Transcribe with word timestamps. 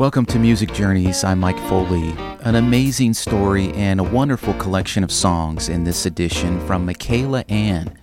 Welcome 0.00 0.24
to 0.26 0.38
Music 0.38 0.72
Journeys. 0.72 1.24
I'm 1.24 1.40
Mike 1.40 1.58
Foley. 1.68 2.14
An 2.40 2.54
amazing 2.54 3.12
story 3.12 3.70
and 3.74 4.00
a 4.00 4.02
wonderful 4.02 4.54
collection 4.54 5.04
of 5.04 5.12
songs 5.12 5.68
in 5.68 5.84
this 5.84 6.06
edition 6.06 6.58
from 6.66 6.86
Michaela 6.86 7.44
Anne. 7.50 7.98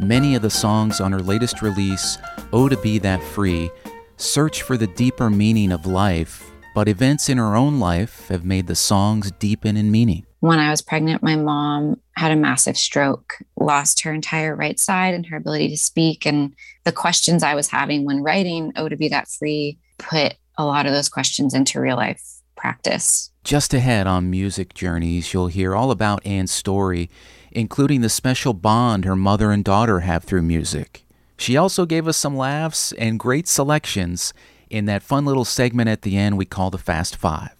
Many 0.00 0.34
of 0.34 0.42
the 0.42 0.50
songs 0.50 1.00
on 1.00 1.12
her 1.12 1.20
latest 1.20 1.62
release, 1.62 2.18
Oh 2.52 2.68
to 2.68 2.76
Be 2.78 2.98
That 2.98 3.22
Free, 3.22 3.70
search 4.16 4.62
for 4.62 4.76
the 4.76 4.88
deeper 4.88 5.30
meaning 5.30 5.70
of 5.70 5.86
life, 5.86 6.50
but 6.74 6.88
events 6.88 7.28
in 7.28 7.38
her 7.38 7.54
own 7.54 7.78
life 7.78 8.26
have 8.26 8.44
made 8.44 8.66
the 8.66 8.74
songs 8.74 9.30
deepen 9.30 9.76
in 9.76 9.92
meaning. 9.92 10.26
When 10.40 10.58
I 10.58 10.70
was 10.70 10.82
pregnant, 10.82 11.22
my 11.22 11.36
mom 11.36 12.00
had 12.16 12.32
a 12.32 12.36
massive 12.36 12.76
stroke, 12.76 13.34
lost 13.56 14.00
her 14.00 14.12
entire 14.12 14.56
right 14.56 14.80
side 14.80 15.14
and 15.14 15.24
her 15.26 15.36
ability 15.36 15.68
to 15.68 15.76
speak. 15.76 16.26
And 16.26 16.56
the 16.82 16.90
questions 16.90 17.44
I 17.44 17.54
was 17.54 17.68
having 17.68 18.04
when 18.04 18.24
writing 18.24 18.72
Oh 18.74 18.88
to 18.88 18.96
Be 18.96 19.06
That 19.10 19.28
Free 19.28 19.78
put 19.98 20.34
a 20.58 20.64
lot 20.64 20.86
of 20.86 20.92
those 20.92 21.08
questions 21.08 21.54
into 21.54 21.80
real 21.80 21.96
life 21.96 22.22
practice. 22.56 23.30
Just 23.44 23.74
ahead 23.74 24.06
on 24.06 24.30
Music 24.30 24.74
Journeys, 24.74 25.32
you'll 25.32 25.46
hear 25.46 25.74
all 25.74 25.90
about 25.90 26.24
Anne's 26.26 26.50
story, 26.50 27.08
including 27.52 28.00
the 28.00 28.08
special 28.08 28.54
bond 28.54 29.04
her 29.04 29.16
mother 29.16 29.50
and 29.52 29.64
daughter 29.64 30.00
have 30.00 30.24
through 30.24 30.42
music. 30.42 31.04
She 31.38 31.56
also 31.56 31.86
gave 31.86 32.08
us 32.08 32.16
some 32.16 32.36
laughs 32.36 32.92
and 32.92 33.20
great 33.20 33.46
selections 33.46 34.32
in 34.70 34.86
that 34.86 35.02
fun 35.02 35.24
little 35.24 35.44
segment 35.44 35.88
at 35.88 36.02
the 36.02 36.16
end 36.16 36.36
we 36.36 36.44
call 36.44 36.70
the 36.70 36.78
Fast 36.78 37.16
Five. 37.16 37.52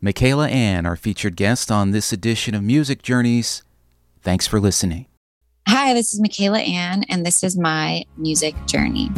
Michaela 0.00 0.48
Anne, 0.48 0.86
our 0.86 0.96
featured 0.96 1.36
guest 1.36 1.70
on 1.70 1.92
this 1.92 2.12
edition 2.12 2.54
of 2.54 2.62
Music 2.62 3.02
Journeys. 3.02 3.62
Thanks 4.22 4.48
for 4.48 4.58
listening. 4.58 5.06
Hi, 5.68 5.94
this 5.94 6.12
is 6.12 6.20
Michaela 6.20 6.58
Anne, 6.58 7.04
and 7.08 7.24
this 7.24 7.44
is 7.44 7.56
my 7.56 8.04
music 8.16 8.56
journey. 8.66 9.10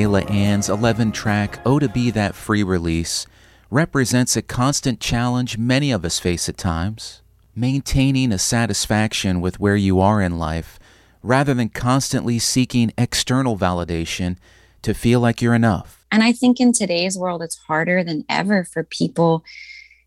Michaela 0.00 0.22
Anne's 0.30 0.70
11 0.70 1.12
track 1.12 1.60
Oh 1.66 1.78
to 1.78 1.86
Be 1.86 2.10
That 2.10 2.34
Free 2.34 2.62
release 2.62 3.26
represents 3.70 4.34
a 4.34 4.40
constant 4.40 4.98
challenge 4.98 5.58
many 5.58 5.90
of 5.90 6.06
us 6.06 6.18
face 6.18 6.48
at 6.48 6.56
times. 6.56 7.20
Maintaining 7.54 8.32
a 8.32 8.38
satisfaction 8.38 9.42
with 9.42 9.60
where 9.60 9.76
you 9.76 10.00
are 10.00 10.22
in 10.22 10.38
life 10.38 10.78
rather 11.22 11.52
than 11.52 11.68
constantly 11.68 12.38
seeking 12.38 12.94
external 12.96 13.58
validation 13.58 14.38
to 14.80 14.94
feel 14.94 15.20
like 15.20 15.42
you're 15.42 15.54
enough. 15.54 16.06
And 16.10 16.22
I 16.22 16.32
think 16.32 16.60
in 16.60 16.72
today's 16.72 17.18
world, 17.18 17.42
it's 17.42 17.58
harder 17.58 18.02
than 18.02 18.24
ever 18.26 18.64
for 18.64 18.84
people 18.84 19.44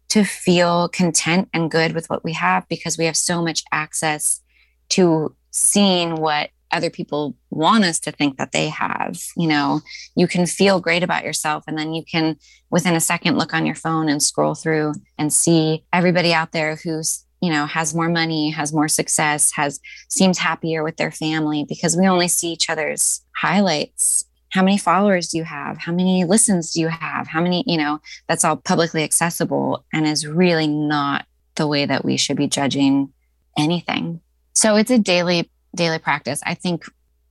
to 0.09 0.23
feel 0.23 0.89
content 0.89 1.49
and 1.53 1.69
good 1.69 1.93
with 1.93 2.09
what 2.09 2.23
we 2.23 2.33
have 2.33 2.67
because 2.67 2.97
we 2.97 3.05
have 3.05 3.15
so 3.15 3.43
much 3.43 3.63
access 3.71 4.41
to 4.89 5.35
seeing 5.51 6.15
what 6.15 6.49
other 6.73 6.89
people 6.89 7.35
want 7.49 7.83
us 7.83 7.99
to 8.01 8.11
think 8.11 8.37
that 8.37 8.51
they 8.51 8.69
have. 8.69 9.17
You 9.37 9.47
know, 9.47 9.81
you 10.15 10.27
can 10.27 10.45
feel 10.45 10.79
great 10.79 11.03
about 11.03 11.23
yourself 11.23 11.63
and 11.67 11.77
then 11.77 11.93
you 11.93 12.03
can 12.03 12.37
within 12.69 12.95
a 12.95 12.99
second 12.99 13.37
look 13.37 13.53
on 13.53 13.65
your 13.65 13.75
phone 13.75 14.09
and 14.09 14.21
scroll 14.21 14.55
through 14.55 14.93
and 15.17 15.31
see 15.31 15.83
everybody 15.93 16.33
out 16.33 16.51
there 16.51 16.75
who's 16.75 17.25
you 17.41 17.51
know 17.51 17.65
has 17.65 17.93
more 17.93 18.09
money 18.09 18.49
has 18.49 18.73
more 18.73 18.87
success 18.87 19.51
has 19.53 19.79
seems 20.09 20.37
happier 20.37 20.83
with 20.83 20.97
their 20.97 21.11
family 21.11 21.65
because 21.67 21.97
we 21.97 22.07
only 22.07 22.27
see 22.27 22.51
each 22.51 22.69
other's 22.69 23.21
highlights. 23.35 24.25
How 24.49 24.61
many 24.61 24.77
followers 24.77 25.29
do 25.29 25.39
you 25.39 25.43
have? 25.45 25.77
How 25.77 25.91
many 25.91 26.25
listens 26.25 26.73
do 26.73 26.81
you 26.81 26.87
have? 26.87 27.27
How 27.27 27.41
many 27.41 27.63
you 27.67 27.77
know 27.77 27.99
that's 28.27 28.43
all 28.43 28.57
publicly 28.57 29.03
accessible 29.03 29.85
and 29.93 30.07
is 30.07 30.27
really 30.27 30.67
not 30.67 31.25
the 31.55 31.67
way 31.67 31.85
that 31.85 32.03
we 32.03 32.17
should 32.17 32.37
be 32.37 32.47
judging 32.47 33.13
anything. 33.57 34.21
So 34.55 34.75
it's 34.75 34.91
a 34.91 34.99
daily 34.99 35.49
daily 35.75 35.99
practice, 35.99 36.41
I 36.45 36.53
think 36.53 36.85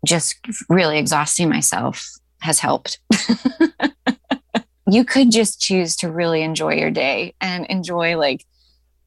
just 0.05 0.37
really 0.69 0.99
exhausting 0.99 1.49
myself 1.49 2.09
has 2.41 2.59
helped. 2.59 2.99
you 4.87 5.05
could 5.05 5.31
just 5.31 5.61
choose 5.61 5.97
to 5.97 6.11
really 6.11 6.43
enjoy 6.43 6.75
your 6.75 6.91
day 6.91 7.35
and 7.41 7.67
enjoy 7.67 8.17
like 8.17 8.45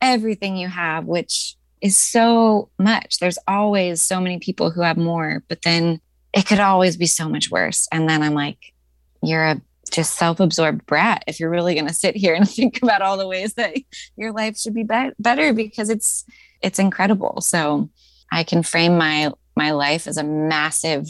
everything 0.01 0.55
you 0.55 0.67
have, 0.67 1.05
which 1.05 1.55
is 1.81 1.97
so 1.97 2.69
much. 2.79 3.17
There's 3.19 3.37
always 3.47 4.01
so 4.01 4.19
many 4.19 4.39
people 4.39 4.71
who 4.71 4.81
have 4.81 4.97
more, 4.97 5.43
but 5.47 5.61
then 5.63 5.99
it 6.33 6.45
could 6.45 6.59
always 6.59 6.97
be 6.97 7.05
so 7.05 7.29
much 7.29 7.51
worse. 7.51 7.87
And 7.91 8.09
then 8.09 8.23
I'm 8.23 8.33
like, 8.33 8.73
you're 9.21 9.43
a 9.43 9.61
just 9.91 10.15
self-absorbed 10.15 10.85
brat 10.87 11.23
if 11.27 11.39
you're 11.39 11.49
really 11.49 11.75
going 11.75 11.87
to 11.87 11.93
sit 11.93 12.15
here 12.15 12.33
and 12.33 12.49
think 12.49 12.81
about 12.81 13.01
all 13.01 13.17
the 13.17 13.27
ways 13.27 13.53
that 13.53 13.75
your 14.15 14.31
life 14.31 14.57
should 14.57 14.73
be, 14.73 14.83
be- 14.83 15.11
better 15.19 15.53
because 15.53 15.89
it's 15.89 16.25
it's 16.61 16.79
incredible. 16.79 17.41
So 17.41 17.89
I 18.31 18.43
can 18.43 18.63
frame 18.63 18.97
my 18.97 19.31
my 19.55 19.71
life 19.71 20.07
as 20.07 20.17
a 20.17 20.23
massive 20.23 21.07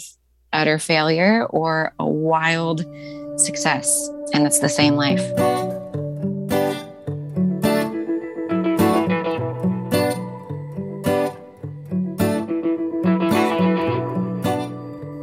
utter 0.54 0.80
failure 0.80 1.46
or 1.46 1.94
a 2.00 2.08
wild 2.08 2.86
success 3.38 4.10
and 4.34 4.46
it's 4.46 4.60
the 4.60 4.70
same 4.70 4.96
life. 4.96 5.22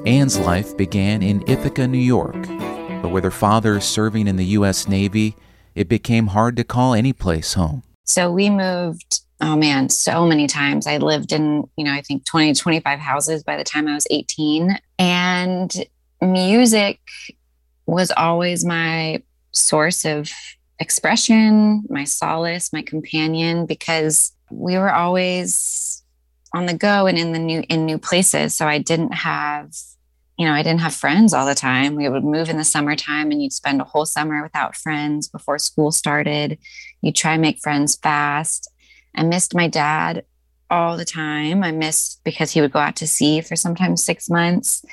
Anne's 0.04 0.38
life 0.38 0.76
began 0.76 1.22
in 1.22 1.42
Ithaca, 1.48 1.86
New 1.86 1.98
York, 1.98 2.48
but 3.02 3.10
with 3.10 3.24
her 3.24 3.30
father 3.30 3.80
serving 3.80 4.26
in 4.26 4.36
the 4.36 4.44
U.S. 4.46 4.88
Navy, 4.88 5.36
it 5.74 5.88
became 5.88 6.28
hard 6.28 6.56
to 6.56 6.64
call 6.64 6.94
any 6.94 7.12
place 7.12 7.54
home. 7.54 7.82
So 8.04 8.30
we 8.30 8.50
moved 8.50 9.20
oh 9.42 9.56
man, 9.56 9.88
so 9.88 10.24
many 10.24 10.46
times. 10.46 10.86
I 10.86 10.98
lived 10.98 11.32
in, 11.32 11.68
you 11.76 11.84
know, 11.84 11.92
I 11.92 12.00
think 12.00 12.24
20 12.24 12.54
25 12.54 12.98
houses 12.98 13.42
by 13.42 13.56
the 13.56 13.64
time 13.64 13.88
I 13.88 13.94
was 13.94 14.06
18. 14.08 14.78
And 14.98 15.84
music 16.20 17.00
was 17.84 18.12
always 18.16 18.64
my 18.64 19.20
source 19.50 20.04
of 20.04 20.30
expression, 20.78 21.82
my 21.90 22.04
solace, 22.04 22.72
my 22.72 22.82
companion, 22.82 23.66
because 23.66 24.32
we 24.50 24.78
were 24.78 24.92
always 24.92 26.02
on 26.54 26.66
the 26.66 26.74
go 26.74 27.06
and 27.06 27.18
in 27.18 27.32
the 27.32 27.38
new 27.38 27.64
in 27.68 27.84
new 27.84 27.98
places. 27.98 28.54
So 28.54 28.68
I 28.68 28.78
didn't 28.78 29.12
have, 29.12 29.74
you 30.38 30.46
know, 30.46 30.52
I 30.52 30.62
didn't 30.62 30.82
have 30.82 30.94
friends 30.94 31.34
all 31.34 31.46
the 31.46 31.54
time. 31.56 31.96
We 31.96 32.08
would 32.08 32.24
move 32.24 32.48
in 32.48 32.58
the 32.58 32.64
summertime 32.64 33.32
and 33.32 33.42
you'd 33.42 33.52
spend 33.52 33.80
a 33.80 33.84
whole 33.84 34.06
summer 34.06 34.40
without 34.40 34.76
friends 34.76 35.26
before 35.26 35.58
school 35.58 35.90
started. 35.90 36.58
You'd 37.00 37.16
try 37.16 37.32
and 37.32 37.42
make 37.42 37.58
friends 37.60 37.96
fast. 37.96 38.68
I 39.14 39.22
missed 39.22 39.54
my 39.54 39.68
dad 39.68 40.24
all 40.70 40.96
the 40.96 41.04
time. 41.04 41.62
I 41.62 41.70
missed 41.70 42.20
because 42.24 42.50
he 42.50 42.60
would 42.60 42.72
go 42.72 42.78
out 42.78 42.96
to 42.96 43.06
sea 43.06 43.40
for 43.42 43.56
sometimes 43.56 44.02
six 44.02 44.30
months. 44.30 44.84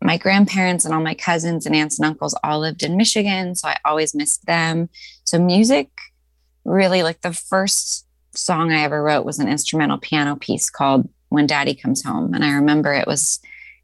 My 0.00 0.16
grandparents 0.16 0.84
and 0.84 0.94
all 0.94 1.02
my 1.02 1.14
cousins 1.14 1.66
and 1.66 1.74
aunts 1.74 1.98
and 1.98 2.06
uncles 2.06 2.36
all 2.44 2.60
lived 2.60 2.82
in 2.82 2.96
Michigan. 2.96 3.54
So 3.54 3.68
I 3.68 3.78
always 3.84 4.14
missed 4.14 4.46
them. 4.46 4.88
So 5.24 5.38
music 5.38 5.88
really 6.64 7.02
like 7.02 7.20
the 7.22 7.32
first 7.32 8.06
song 8.32 8.72
I 8.72 8.82
ever 8.82 9.02
wrote 9.02 9.24
was 9.24 9.38
an 9.38 9.48
instrumental 9.48 9.98
piano 9.98 10.36
piece 10.36 10.70
called 10.70 11.08
when 11.28 11.46
daddy 11.46 11.74
comes 11.74 12.02
home. 12.02 12.34
And 12.34 12.44
I 12.44 12.52
remember 12.52 12.92
it 12.92 13.06
was 13.06 13.40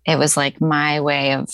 it 0.07 0.19
was 0.19 0.37
like 0.37 0.61
my 0.61 1.01
way 1.01 1.35
of 1.35 1.51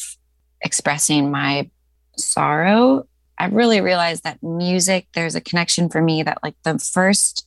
expressing 0.60 1.30
my 1.30 1.70
sorrow. 2.16 3.06
I 3.38 3.46
really 3.46 3.80
realized 3.80 4.24
that 4.24 4.42
music, 4.42 5.08
there's 5.14 5.34
a 5.34 5.40
connection 5.40 5.88
for 5.88 6.00
me 6.00 6.22
that 6.22 6.38
like 6.42 6.54
the 6.62 6.78
first 6.78 7.45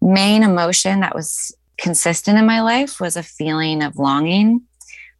main 0.00 0.42
emotion 0.42 1.00
that 1.00 1.14
was 1.14 1.54
consistent 1.76 2.38
in 2.38 2.46
my 2.46 2.60
life 2.60 3.00
was 3.00 3.16
a 3.16 3.22
feeling 3.22 3.82
of 3.82 3.96
longing, 3.96 4.62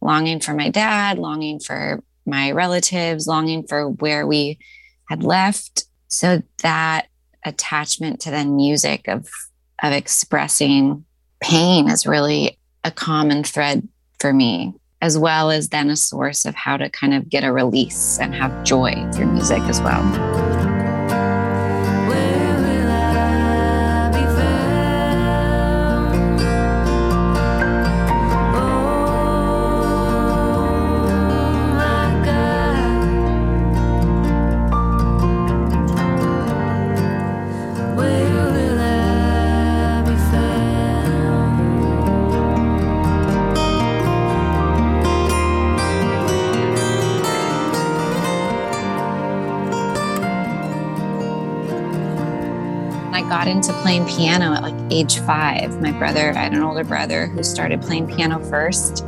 longing 0.01 0.39
for 0.39 0.53
my 0.53 0.69
dad, 0.69 1.17
longing 1.17 1.59
for 1.59 2.03
my 2.25 2.51
relatives, 2.51 3.27
longing 3.27 3.65
for 3.65 3.89
where 3.89 4.27
we 4.27 4.59
had 5.09 5.23
left. 5.23 5.85
So 6.07 6.41
that 6.61 7.07
attachment 7.45 8.19
to 8.21 8.31
the 8.31 8.45
music 8.45 9.07
of 9.07 9.29
of 9.81 9.93
expressing 9.93 11.05
pain 11.39 11.89
is 11.89 12.05
really 12.05 12.57
a 12.83 12.91
common 12.91 13.43
thread 13.43 13.87
for 14.19 14.33
me, 14.33 14.73
as 15.01 15.17
well 15.17 15.51
as 15.51 15.69
then 15.69 15.89
a 15.89 15.95
source 15.95 16.45
of 16.45 16.55
how 16.55 16.77
to 16.77 16.89
kind 16.89 17.13
of 17.13 17.29
get 17.29 17.43
a 17.43 17.51
release 17.51 18.19
and 18.19 18.35
have 18.35 18.63
joy 18.63 18.93
through 19.13 19.31
music 19.31 19.61
as 19.63 19.79
well. 19.81 20.48
Got 53.39 53.47
into 53.47 53.71
playing 53.81 54.05
piano 54.05 54.53
at 54.53 54.61
like 54.61 54.75
age 54.91 55.19
five. 55.19 55.79
My 55.81 55.93
brother, 55.93 56.31
I 56.31 56.43
had 56.43 56.51
an 56.51 56.61
older 56.61 56.83
brother 56.83 57.27
who 57.27 57.41
started 57.41 57.81
playing 57.81 58.13
piano 58.13 58.37
first. 58.49 59.05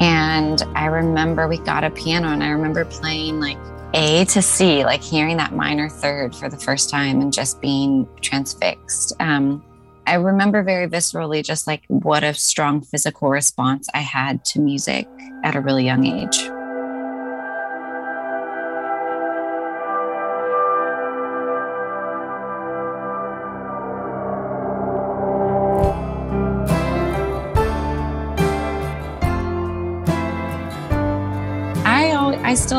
And 0.00 0.60
I 0.74 0.84
remember 0.84 1.48
we 1.48 1.56
got 1.56 1.82
a 1.82 1.88
piano 1.88 2.28
and 2.28 2.42
I 2.42 2.50
remember 2.50 2.84
playing 2.84 3.40
like 3.40 3.56
A 3.94 4.26
to 4.26 4.42
C, 4.42 4.84
like 4.84 5.00
hearing 5.00 5.38
that 5.38 5.54
minor 5.54 5.88
third 5.88 6.36
for 6.36 6.50
the 6.50 6.58
first 6.58 6.90
time 6.90 7.22
and 7.22 7.32
just 7.32 7.62
being 7.62 8.06
transfixed. 8.20 9.14
Um, 9.18 9.64
I 10.06 10.16
remember 10.16 10.62
very 10.62 10.86
viscerally 10.86 11.42
just 11.42 11.66
like 11.66 11.84
what 11.88 12.22
a 12.22 12.34
strong 12.34 12.82
physical 12.82 13.30
response 13.30 13.88
I 13.94 14.00
had 14.00 14.44
to 14.46 14.60
music 14.60 15.08
at 15.42 15.56
a 15.56 15.60
really 15.62 15.86
young 15.86 16.04
age. 16.04 16.50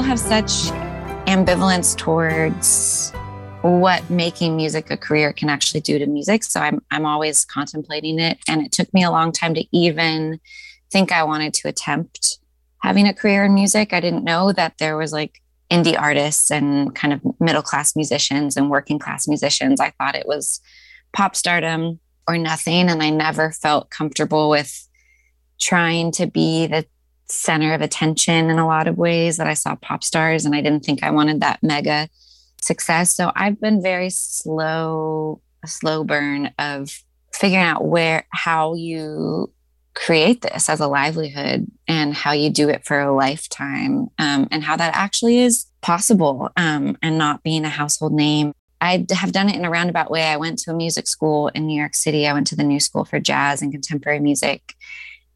Have 0.05 0.19
such 0.19 0.69
ambivalence 1.25 1.97
towards 1.97 3.11
what 3.63 4.07
making 4.07 4.55
music 4.55 4.91
a 4.91 4.97
career 4.97 5.33
can 5.33 5.49
actually 5.49 5.79
do 5.79 5.97
to 5.97 6.05
music. 6.05 6.43
So 6.43 6.59
I'm 6.59 6.79
I'm 6.91 7.07
always 7.07 7.43
contemplating 7.43 8.19
it. 8.19 8.37
And 8.47 8.61
it 8.63 8.71
took 8.71 8.93
me 8.93 9.03
a 9.03 9.09
long 9.09 9.31
time 9.31 9.55
to 9.55 9.65
even 9.75 10.39
think 10.91 11.11
I 11.11 11.23
wanted 11.23 11.55
to 11.55 11.69
attempt 11.69 12.37
having 12.83 13.07
a 13.07 13.15
career 13.15 13.45
in 13.45 13.55
music. 13.55 13.93
I 13.93 13.99
didn't 13.99 14.23
know 14.23 14.51
that 14.51 14.77
there 14.77 14.95
was 14.95 15.11
like 15.11 15.41
indie 15.71 15.99
artists 15.99 16.51
and 16.51 16.93
kind 16.93 17.11
of 17.11 17.21
middle 17.39 17.63
class 17.63 17.95
musicians 17.95 18.55
and 18.55 18.69
working 18.69 18.99
class 18.99 19.27
musicians. 19.27 19.79
I 19.79 19.89
thought 19.97 20.13
it 20.13 20.27
was 20.27 20.61
pop 21.13 21.35
stardom 21.35 21.99
or 22.27 22.37
nothing. 22.37 22.89
And 22.89 23.01
I 23.01 23.09
never 23.09 23.51
felt 23.51 23.89
comfortable 23.89 24.51
with 24.51 24.87
trying 25.59 26.11
to 26.11 26.27
be 26.27 26.67
the 26.67 26.85
center 27.27 27.73
of 27.73 27.81
attention 27.81 28.49
in 28.49 28.59
a 28.59 28.67
lot 28.67 28.87
of 28.87 28.97
ways 28.97 29.37
that 29.37 29.47
I 29.47 29.53
saw 29.53 29.75
pop 29.75 30.03
stars 30.03 30.45
and 30.45 30.55
I 30.55 30.61
didn't 30.61 30.85
think 30.85 31.03
I 31.03 31.11
wanted 31.11 31.41
that 31.41 31.63
mega 31.63 32.09
success. 32.61 33.15
So 33.15 33.31
I've 33.35 33.59
been 33.59 33.81
very 33.81 34.09
slow, 34.09 35.41
a 35.63 35.67
slow 35.67 36.03
burn 36.03 36.51
of 36.59 37.03
figuring 37.33 37.63
out 37.63 37.85
where 37.85 38.25
how 38.31 38.75
you 38.75 39.51
create 39.93 40.41
this 40.41 40.69
as 40.69 40.79
a 40.79 40.87
livelihood 40.87 41.65
and 41.87 42.13
how 42.13 42.33
you 42.33 42.49
do 42.49 42.69
it 42.69 42.85
for 42.85 42.99
a 42.99 43.15
lifetime 43.15 44.07
um, 44.19 44.47
and 44.51 44.63
how 44.63 44.75
that 44.75 44.95
actually 44.95 45.39
is 45.39 45.65
possible 45.81 46.49
um, 46.57 46.97
and 47.01 47.17
not 47.17 47.43
being 47.43 47.65
a 47.65 47.69
household 47.69 48.13
name. 48.13 48.53
I 48.81 49.05
have 49.11 49.31
done 49.31 49.49
it 49.49 49.55
in 49.55 49.65
a 49.65 49.69
roundabout 49.69 50.11
way. 50.11 50.23
I 50.23 50.37
went 50.37 50.59
to 50.59 50.71
a 50.71 50.75
music 50.75 51.07
school 51.07 51.47
in 51.49 51.65
New 51.65 51.79
York 51.79 51.95
City. 51.95 52.27
I 52.27 52.33
went 52.33 52.45
to 52.47 52.55
the 52.55 52.63
New 52.63 52.79
School 52.79 53.05
for 53.05 53.19
Jazz 53.19 53.61
and 53.61 53.71
Contemporary 53.71 54.19
Music 54.19 54.75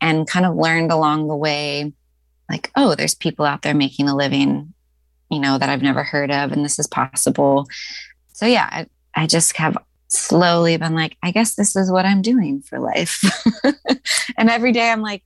and 0.01 0.27
kind 0.27 0.45
of 0.45 0.55
learned 0.55 0.91
along 0.91 1.27
the 1.27 1.35
way 1.35 1.91
like 2.49 2.71
oh 2.75 2.95
there's 2.95 3.15
people 3.15 3.45
out 3.45 3.61
there 3.61 3.73
making 3.73 4.09
a 4.09 4.15
living 4.15 4.73
you 5.29 5.39
know 5.39 5.57
that 5.57 5.69
i've 5.69 5.81
never 5.81 6.03
heard 6.03 6.31
of 6.31 6.51
and 6.51 6.65
this 6.65 6.79
is 6.79 6.87
possible. 6.87 7.67
So 8.33 8.45
yeah 8.45 8.67
i, 8.71 8.87
I 9.15 9.27
just 9.27 9.55
have 9.57 9.77
slowly 10.07 10.75
been 10.77 10.95
like 10.95 11.17
i 11.21 11.31
guess 11.31 11.55
this 11.55 11.75
is 11.75 11.91
what 11.91 12.05
i'm 12.05 12.21
doing 12.21 12.61
for 12.61 12.79
life. 12.79 13.23
And 14.37 14.49
every 14.49 14.71
day 14.71 14.89
i'm 14.89 15.01
like 15.01 15.23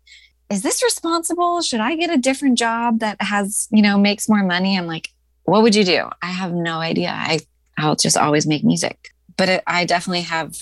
is 0.50 0.62
this 0.62 0.84
responsible? 0.84 1.62
Should 1.62 1.80
i 1.80 1.96
get 1.96 2.10
a 2.10 2.18
different 2.18 2.58
job 2.58 3.00
that 3.00 3.22
has 3.22 3.68
you 3.72 3.82
know 3.82 3.98
makes 3.98 4.28
more 4.28 4.44
money? 4.44 4.78
I'm 4.78 4.88
like 4.88 5.10
what 5.46 5.62
would 5.62 5.76
you 5.76 5.84
do? 5.84 6.10
I 6.22 6.28
have 6.28 6.54
no 6.54 6.80
idea. 6.80 7.12
I 7.16 7.40
i'll 7.78 7.96
just 7.96 8.18
always 8.18 8.46
make 8.46 8.64
music. 8.64 9.10
But 9.38 9.50
it, 9.50 9.64
i 9.68 9.86
definitely 9.86 10.22
have 10.22 10.58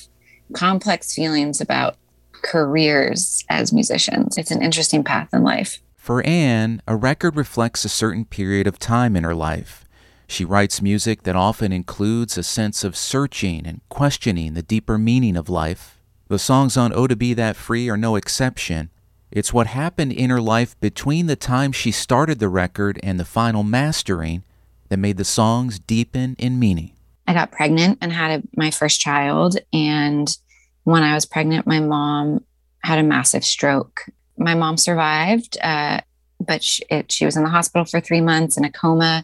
complex 0.54 1.16
feelings 1.16 1.62
about 1.62 1.96
careers 2.41 3.43
as 3.49 3.73
musicians. 3.73 4.38
It's 4.38 4.51
an 4.51 4.62
interesting 4.62 5.03
path 5.03 5.29
in 5.33 5.43
life. 5.43 5.79
For 5.95 6.25
Anne, 6.25 6.81
a 6.88 6.95
record 6.95 7.36
reflects 7.36 7.86
a 7.86 7.89
certain 7.89 8.25
period 8.25 8.67
of 8.67 8.79
time 8.79 9.15
in 9.15 9.24
her 9.24 9.36
life. 9.36 9.86
She 10.27 10.45
writes 10.45 10.81
music 10.81 11.24
that 11.24 11.36
often 11.36 11.71
includes 11.71 12.38
a 12.38 12.43
sense 12.43 12.83
of 12.83 12.95
searching 12.95 13.67
and 13.67 13.81
questioning 13.89 14.53
the 14.53 14.62
deeper 14.62 14.98
meaning 14.98 15.36
of 15.36 15.50
life. 15.50 16.00
The 16.29 16.39
songs 16.39 16.77
on 16.77 16.93
Oh 16.93 17.07
to 17.07 17.15
Be 17.15 17.33
That 17.33 17.57
Free 17.57 17.89
are 17.89 17.98
no 17.98 18.15
exception. 18.15 18.89
It's 19.29 19.53
what 19.53 19.67
happened 19.67 20.13
in 20.13 20.29
her 20.29 20.41
life 20.41 20.79
between 20.79 21.27
the 21.27 21.36
time 21.36 21.71
she 21.71 21.91
started 21.91 22.39
the 22.39 22.50
record 22.50 23.00
and 23.03 23.19
the 23.19 23.25
final 23.25 23.63
mastering 23.63 24.43
that 24.89 24.98
made 24.98 25.17
the 25.17 25.25
songs 25.25 25.79
deepen 25.79 26.36
in 26.39 26.60
meaning. 26.60 26.91
I 27.27 27.33
got 27.33 27.51
pregnant 27.51 27.98
and 28.01 28.12
had 28.12 28.39
a, 28.39 28.43
my 28.57 28.71
first 28.71 29.00
child, 29.00 29.57
and 29.71 30.36
when 30.83 31.03
I 31.03 31.13
was 31.13 31.25
pregnant, 31.25 31.67
my 31.67 31.79
mom 31.79 32.43
had 32.83 33.00
a 33.00 33.03
massive 33.03 33.43
stroke. 33.43 34.05
My 34.38 34.55
mom 34.55 34.77
survived, 34.77 35.57
uh, 35.61 36.01
but 36.39 36.63
she, 36.63 36.83
it, 36.89 37.11
she 37.11 37.25
was 37.25 37.38
in 37.38 37.43
the 37.43 37.50
hospital 37.50 37.85
for 37.85 38.00
three 38.00 38.21
months 38.21 38.57
in 38.57 38.65
a 38.65 38.71
coma, 38.71 39.23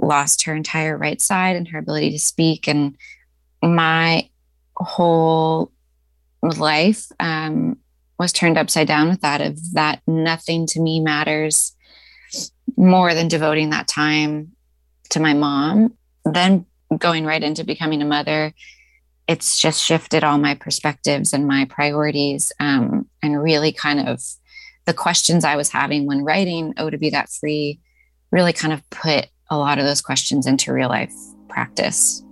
lost 0.00 0.44
her 0.44 0.54
entire 0.54 0.98
right 0.98 1.20
side 1.20 1.56
and 1.56 1.68
her 1.68 1.78
ability 1.78 2.10
to 2.10 2.18
speak. 2.18 2.66
And 2.66 2.96
my 3.62 4.28
whole 4.76 5.70
life 6.42 7.06
um, 7.20 7.78
was 8.18 8.32
turned 8.32 8.58
upside 8.58 8.88
down 8.88 9.08
with 9.08 9.20
that 9.20 9.40
of 9.40 9.58
that 9.74 10.02
nothing 10.06 10.66
to 10.68 10.80
me 10.80 11.00
matters 11.00 11.76
more 12.76 13.14
than 13.14 13.28
devoting 13.28 13.70
that 13.70 13.86
time 13.86 14.52
to 15.10 15.20
my 15.20 15.34
mom. 15.34 15.94
Then 16.24 16.66
going 16.98 17.24
right 17.24 17.42
into 17.42 17.64
becoming 17.64 18.02
a 18.02 18.06
mother 18.06 18.52
it's 19.26 19.58
just 19.58 19.82
shifted 19.82 20.22
all 20.22 20.38
my 20.38 20.54
perspectives 20.54 21.32
and 21.32 21.46
my 21.46 21.64
priorities 21.66 22.52
um, 22.60 23.08
and 23.22 23.42
really 23.42 23.72
kind 23.72 24.08
of 24.08 24.22
the 24.84 24.92
questions 24.92 25.44
I 25.44 25.56
was 25.56 25.70
having 25.70 26.06
when 26.06 26.24
writing 26.24 26.74
Oh 26.76 26.90
to 26.90 26.98
Be 26.98 27.10
That 27.10 27.30
Free 27.30 27.80
really 28.30 28.52
kind 28.52 28.72
of 28.72 28.88
put 28.90 29.28
a 29.50 29.56
lot 29.56 29.78
of 29.78 29.84
those 29.84 30.02
questions 30.02 30.46
into 30.46 30.72
real 30.72 30.88
life 30.88 31.14
practice. 31.48 32.22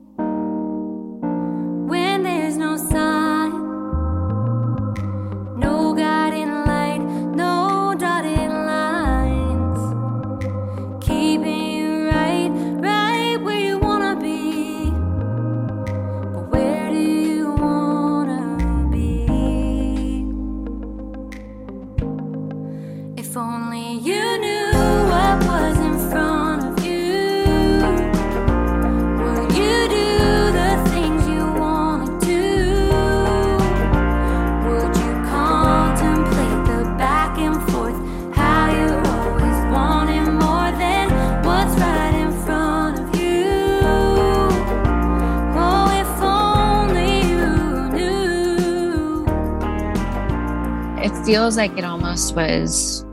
Feels 51.52 51.70
like 51.70 51.76
it 51.76 51.84
almost 51.84 52.34
was 52.34 53.04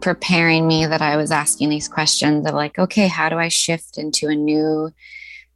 preparing 0.00 0.68
me 0.68 0.86
that 0.86 1.02
I 1.02 1.16
was 1.16 1.32
asking 1.32 1.70
these 1.70 1.88
questions 1.88 2.46
of 2.46 2.54
like, 2.54 2.78
okay, 2.78 3.08
how 3.08 3.28
do 3.28 3.36
I 3.36 3.48
shift 3.48 3.98
into 3.98 4.28
a 4.28 4.34
new 4.36 4.92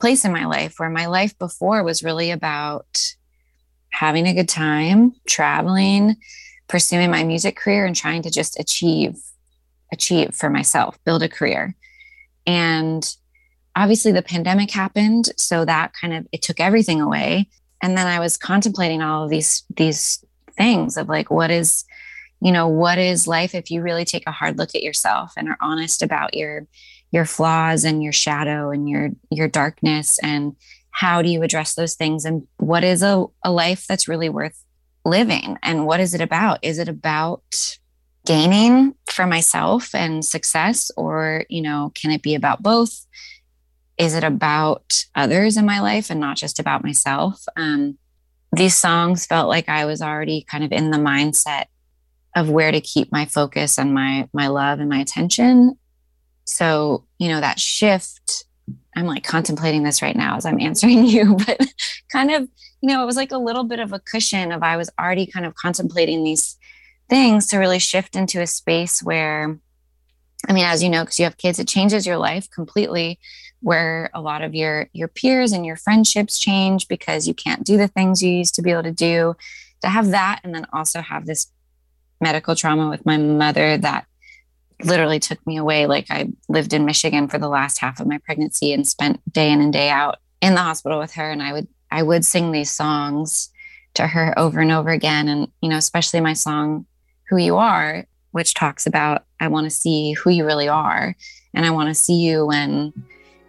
place 0.01 0.25
in 0.25 0.33
my 0.33 0.47
life 0.47 0.81
where 0.81 0.91
my 0.91 1.07
life 1.07 1.39
before 1.39 1.85
was 1.85 2.03
really 2.03 2.33
about 2.33 3.15
having 3.91 4.27
a 4.27 4.35
good 4.35 4.49
time, 4.49 5.15
traveling, 5.29 6.17
pursuing 6.67 7.09
my 7.09 7.23
music 7.23 7.55
career 7.55 7.87
and 7.87 7.95
trying 7.95 8.23
to 8.23 8.33
just 8.33 8.59
achieve 8.59 9.17
achieve 9.93 10.35
for 10.35 10.51
myself, 10.51 10.99
build 11.05 11.23
a 11.23 11.29
career. 11.29 11.77
And 12.49 13.17
obviously 13.77 14.11
the 14.11 14.23
pandemic 14.23 14.73
happened, 14.73 15.29
so 15.37 15.65
that 15.65 15.93
kind 15.93 16.15
of 16.15 16.27
it 16.33 16.43
took 16.43 16.59
everything 16.59 17.01
away. 17.01 17.49
And 17.81 17.97
then 17.97 18.09
I 18.09 18.19
was 18.19 18.37
contemplating 18.37 19.03
all 19.03 19.23
of 19.23 19.31
these 19.31 19.63
these 19.77 20.25
things 20.55 20.97
of 20.97 21.09
like 21.09 21.31
what 21.31 21.51
is 21.51 21.85
you 22.41 22.53
know 22.53 22.69
what 22.69 22.99
is 22.99 23.29
life 23.29 23.55
if 23.55 23.71
you 23.71 23.83
really 23.83 24.05
take 24.05 24.27
a 24.27 24.33
hard 24.33 24.59
look 24.59 24.75
at 24.75 24.83
yourself 24.83 25.33
and 25.37 25.49
are 25.49 25.59
honest 25.61 26.03
about 26.03 26.35
your 26.35 26.67
your 27.11 27.25
flaws 27.25 27.85
and 27.85 28.03
your 28.03 28.13
shadow 28.13 28.71
and 28.71 28.89
your 28.89 29.11
your 29.31 29.49
darkness 29.49 30.19
and 30.23 30.57
how 30.93 31.23
do 31.23 31.29
you 31.29 31.43
address 31.43 31.75
those 31.75 31.95
things 31.95 32.25
and 32.25 32.47
what 32.59 32.85
is 32.85 33.03
a, 33.03 33.25
a 33.43 33.51
life 33.51 33.87
that's 33.87 34.09
really 34.09 34.29
worth 34.29 34.63
living? 35.05 35.59
And 35.63 35.87
what 35.87 36.01
is 36.01 36.15
it 36.15 36.21
about? 36.21 36.59
Is 36.63 36.79
it 36.79 36.89
about 36.89 37.79
gaining 38.25 38.95
for 39.11 39.27
myself 39.27 39.93
and 39.95 40.25
success 40.25 40.93
or 40.97 41.45
you 41.49 41.61
know 41.61 41.91
can 41.95 42.11
it 42.11 42.23
be 42.23 42.35
about 42.35 42.63
both? 42.63 43.07
Is 43.99 44.15
it 44.15 44.25
about 44.25 45.05
others 45.15 45.57
in 45.57 45.67
my 45.67 45.81
life 45.81 46.11
and 46.11 46.21
not 46.21 46.37
just 46.37 46.59
about 46.59 46.85
myself? 46.85 47.45
Um, 47.57 47.99
these 48.55 48.77
songs 48.77 49.27
felt 49.27 49.49
like 49.49 49.69
i 49.69 49.85
was 49.85 50.03
already 50.03 50.45
kind 50.49 50.65
of 50.65 50.73
in 50.73 50.91
the 50.91 50.99
mindset 50.99 51.65
of 52.35 52.49
where 52.51 52.73
to 52.73 52.81
keep 52.81 53.13
my 53.13 53.27
focus 53.27 53.79
and 53.79 53.93
my 53.93 54.29
my 54.33 54.49
love 54.49 54.81
and 54.81 54.89
my 54.89 54.99
attention. 54.99 55.79
So 56.45 57.05
you 57.19 57.29
know 57.29 57.41
that 57.41 57.61
shift 57.61 58.47
i'm 58.95 59.07
like 59.07 59.25
contemplating 59.25 59.83
this 59.83 60.03
right 60.03 60.17
now 60.17 60.37
as 60.37 60.47
i'm 60.47 60.61
answering 60.69 61.05
you 61.05 61.37
but 61.37 61.61
kind 62.11 62.31
of 62.31 62.49
you 62.81 62.89
know 62.89 63.03
it 63.03 63.07
was 63.07 63.17
like 63.17 63.33
a 63.33 63.39
little 63.39 63.65
bit 63.65 63.79
of 63.79 63.93
a 63.93 64.01
cushion 64.01 64.53
of 64.53 64.63
i 64.63 64.77
was 64.77 64.91
already 65.01 65.27
kind 65.27 65.47
of 65.47 65.55
contemplating 65.55 66.25
these 66.25 66.57
things 67.09 67.47
to 67.47 67.59
really 67.59 67.79
shift 67.79 68.17
into 68.17 68.41
a 68.41 68.47
space 68.47 69.03
where 69.03 69.59
i 70.49 70.53
mean 70.53 70.65
as 70.65 70.83
you 70.83 70.91
know 70.91 71.03
because 71.03 71.19
you 71.19 71.25
have 71.25 71.37
kids 71.37 71.59
it 71.59 71.69
changes 71.69 72.07
your 72.07 72.19
life 72.19 72.51
completely 72.51 73.19
where 73.63 74.11
a 74.13 74.21
lot 74.21 74.43
of 74.43 74.55
your 74.55 74.89
your 74.93 75.09
peers 75.09 75.53
and 75.53 75.65
your 75.65 75.77
friendships 75.77 76.39
change 76.39 76.89
because 76.89 77.27
you 77.27 77.35
can't 77.35 77.65
do 77.65 77.77
the 77.77 77.89
things 77.89 78.23
you 78.23 78.31
used 78.31 78.55
to 78.57 78.63
be 78.63 78.71
able 78.71 78.83
to 78.83 78.93
do 78.93 79.35
to 79.81 79.89
have 79.89 80.11
that 80.11 80.41
and 80.45 80.55
then 80.55 80.67
also 80.73 81.01
have 81.01 81.27
this 81.27 81.49
medical 82.21 82.55
trauma 82.55 82.89
with 82.89 83.05
my 83.05 83.17
mother 83.17 83.77
that 83.79 84.07
literally 84.85 85.19
took 85.19 85.45
me 85.47 85.57
away. 85.57 85.87
Like 85.87 86.07
I 86.11 86.29
lived 86.49 86.73
in 86.73 86.85
Michigan 86.85 87.29
for 87.29 87.39
the 87.39 87.49
last 87.49 87.79
half 87.79 88.01
of 88.01 88.07
my 88.07 88.19
pregnancy 88.19 88.73
and 88.73 88.87
spent 88.87 89.21
day 89.33 89.51
in 89.51 89.61
and 89.61 89.73
day 89.73 89.91
out 89.91 90.19
in 90.41 90.55
the 90.55 90.61
hospital 90.61 90.99
with 90.99 91.13
her. 91.13 91.31
And 91.31 91.43
I 91.43 91.53
would 91.53 91.69
I 91.91 92.03
would 92.03 92.25
sing 92.25 92.53
these 92.53 92.71
songs 92.71 93.51
to 93.95 94.07
her 94.07 94.37
over 94.39 94.61
and 94.61 94.73
over 94.73 94.91
again. 94.91 95.29
And, 95.29 95.49
you 95.61 95.69
know, 95.69 95.77
especially 95.77 96.21
my 96.21 96.33
song, 96.33 96.87
Who 97.29 97.37
You 97.37 97.59
Are, 97.59 98.07
which 98.31 98.55
talks 98.55 98.87
about 98.87 99.25
I 99.41 99.49
want 99.49 99.65
to 99.65 99.71
see 99.71 100.13
who 100.13 100.31
you 100.31 100.47
really 100.47 100.69
are. 100.69 101.15
And 101.55 101.67
I 101.67 101.71
want 101.71 101.91
to 101.91 101.95
see 101.95 102.15
you 102.15 102.47
when 102.47 102.93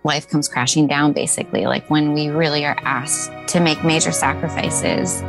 life 0.03 0.29
comes 0.29 0.47
crashing 0.47 0.87
down, 0.87 1.13
basically, 1.13 1.65
like 1.65 1.89
when 1.89 2.13
we 2.13 2.29
really 2.29 2.65
are 2.65 2.77
asked 2.83 3.31
to 3.47 3.59
make 3.59 3.83
major 3.83 4.11
sacrifices 4.11 5.21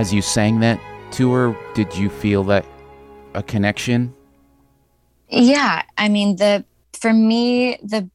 as 0.00 0.14
you 0.14 0.22
sang 0.22 0.60
that 0.60 0.80
to 1.10 1.30
her, 1.30 1.54
did 1.74 1.94
you 1.94 2.08
feel 2.08 2.42
that 2.42 2.64
a 3.34 3.42
connection? 3.42 4.14
Yeah, 5.28 5.82
I 5.98 6.08
mean 6.08 6.36
the 6.36 6.64
for 6.94 7.12
me 7.12 7.76
the 7.82 8.08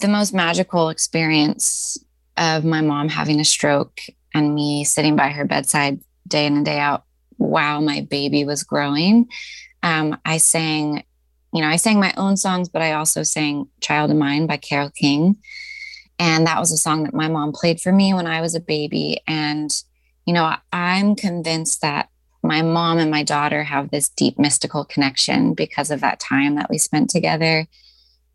the 0.00 0.08
most 0.08 0.34
magical 0.34 0.88
experience 0.88 1.96
of 2.36 2.64
my 2.64 2.80
mom 2.80 3.08
having 3.08 3.38
a 3.38 3.44
stroke 3.44 4.00
and 4.34 4.56
me 4.56 4.82
sitting 4.82 5.14
by 5.14 5.28
her 5.28 5.44
bedside 5.44 6.00
day 6.26 6.46
in 6.46 6.56
and 6.56 6.64
day 6.66 6.80
out 6.80 7.04
while 7.36 7.80
my 7.80 8.00
baby 8.10 8.44
was 8.44 8.64
growing. 8.64 9.28
Um, 9.84 10.18
I 10.24 10.38
sang, 10.38 11.04
you 11.52 11.62
know, 11.62 11.68
I 11.68 11.76
sang 11.76 12.00
my 12.00 12.12
own 12.16 12.36
songs, 12.38 12.68
but 12.68 12.82
I 12.82 12.94
also 12.94 13.22
sang 13.22 13.68
Child 13.80 14.10
of 14.10 14.16
Mine 14.16 14.48
by 14.48 14.56
Carole 14.56 14.90
King. 14.90 15.36
And 16.18 16.46
that 16.48 16.58
was 16.58 16.72
a 16.72 16.76
song 16.76 17.04
that 17.04 17.14
my 17.14 17.28
mom 17.28 17.52
played 17.52 17.80
for 17.80 17.92
me 17.92 18.14
when 18.14 18.26
I 18.26 18.40
was 18.40 18.56
a 18.56 18.60
baby. 18.60 19.20
And 19.26 19.70
you 20.30 20.34
know, 20.34 20.54
I'm 20.72 21.16
convinced 21.16 21.80
that 21.80 22.08
my 22.44 22.62
mom 22.62 22.98
and 22.98 23.10
my 23.10 23.24
daughter 23.24 23.64
have 23.64 23.90
this 23.90 24.08
deep 24.10 24.38
mystical 24.38 24.84
connection 24.84 25.54
because 25.54 25.90
of 25.90 26.02
that 26.02 26.20
time 26.20 26.54
that 26.54 26.70
we 26.70 26.78
spent 26.78 27.10
together. 27.10 27.66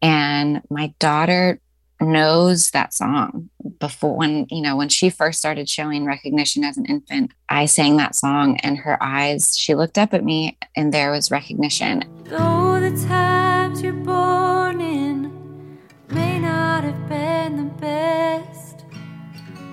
And 0.01 0.61
my 0.69 0.93
daughter 0.99 1.61
knows 2.01 2.71
that 2.71 2.93
song 2.93 3.49
before 3.79 4.17
when 4.17 4.45
you 4.51 4.61
know 4.61 4.75
when 4.75 4.89
she 4.89 5.09
first 5.09 5.39
started 5.39 5.69
showing 5.69 6.03
recognition 6.03 6.65
as 6.65 6.75
an 6.75 6.85
infant 6.87 7.31
i 7.47 7.65
sang 7.65 7.95
that 7.95 8.13
song 8.13 8.57
and 8.57 8.77
her 8.77 9.01
eyes 9.01 9.57
she 9.57 9.73
looked 9.73 9.97
up 9.97 10.13
at 10.13 10.21
me 10.21 10.57
and 10.75 10.93
there 10.93 11.09
was 11.09 11.31
recognition 11.31 12.03
though 12.25 12.81
the 12.81 12.91
times 13.07 13.81
you're 13.81 13.93
born 13.93 14.81
in 14.81 15.79
may 16.09 16.37
not 16.37 16.83
have 16.83 17.07
been 17.07 17.55
the 17.55 17.73
best 17.79 18.83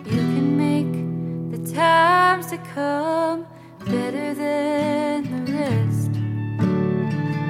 you 0.06 0.12
can 0.12 0.56
make 0.56 0.72
times 2.42 2.50
to 2.50 2.58
come 2.74 3.46
better 3.86 4.34
than 4.34 5.46
the 5.46 5.52
rest. 5.52 6.10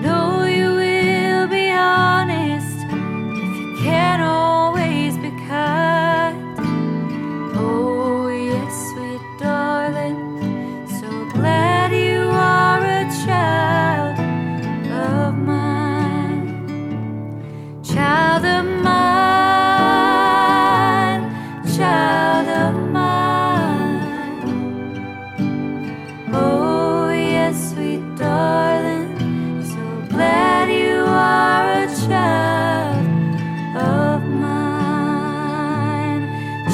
Know 0.02 0.44
you 0.44 0.74
will 0.74 1.46
be 1.48 1.70
honest 1.70 2.78
if 3.42 3.60
you 3.60 3.76
can't 3.82 4.22
always 4.22 4.61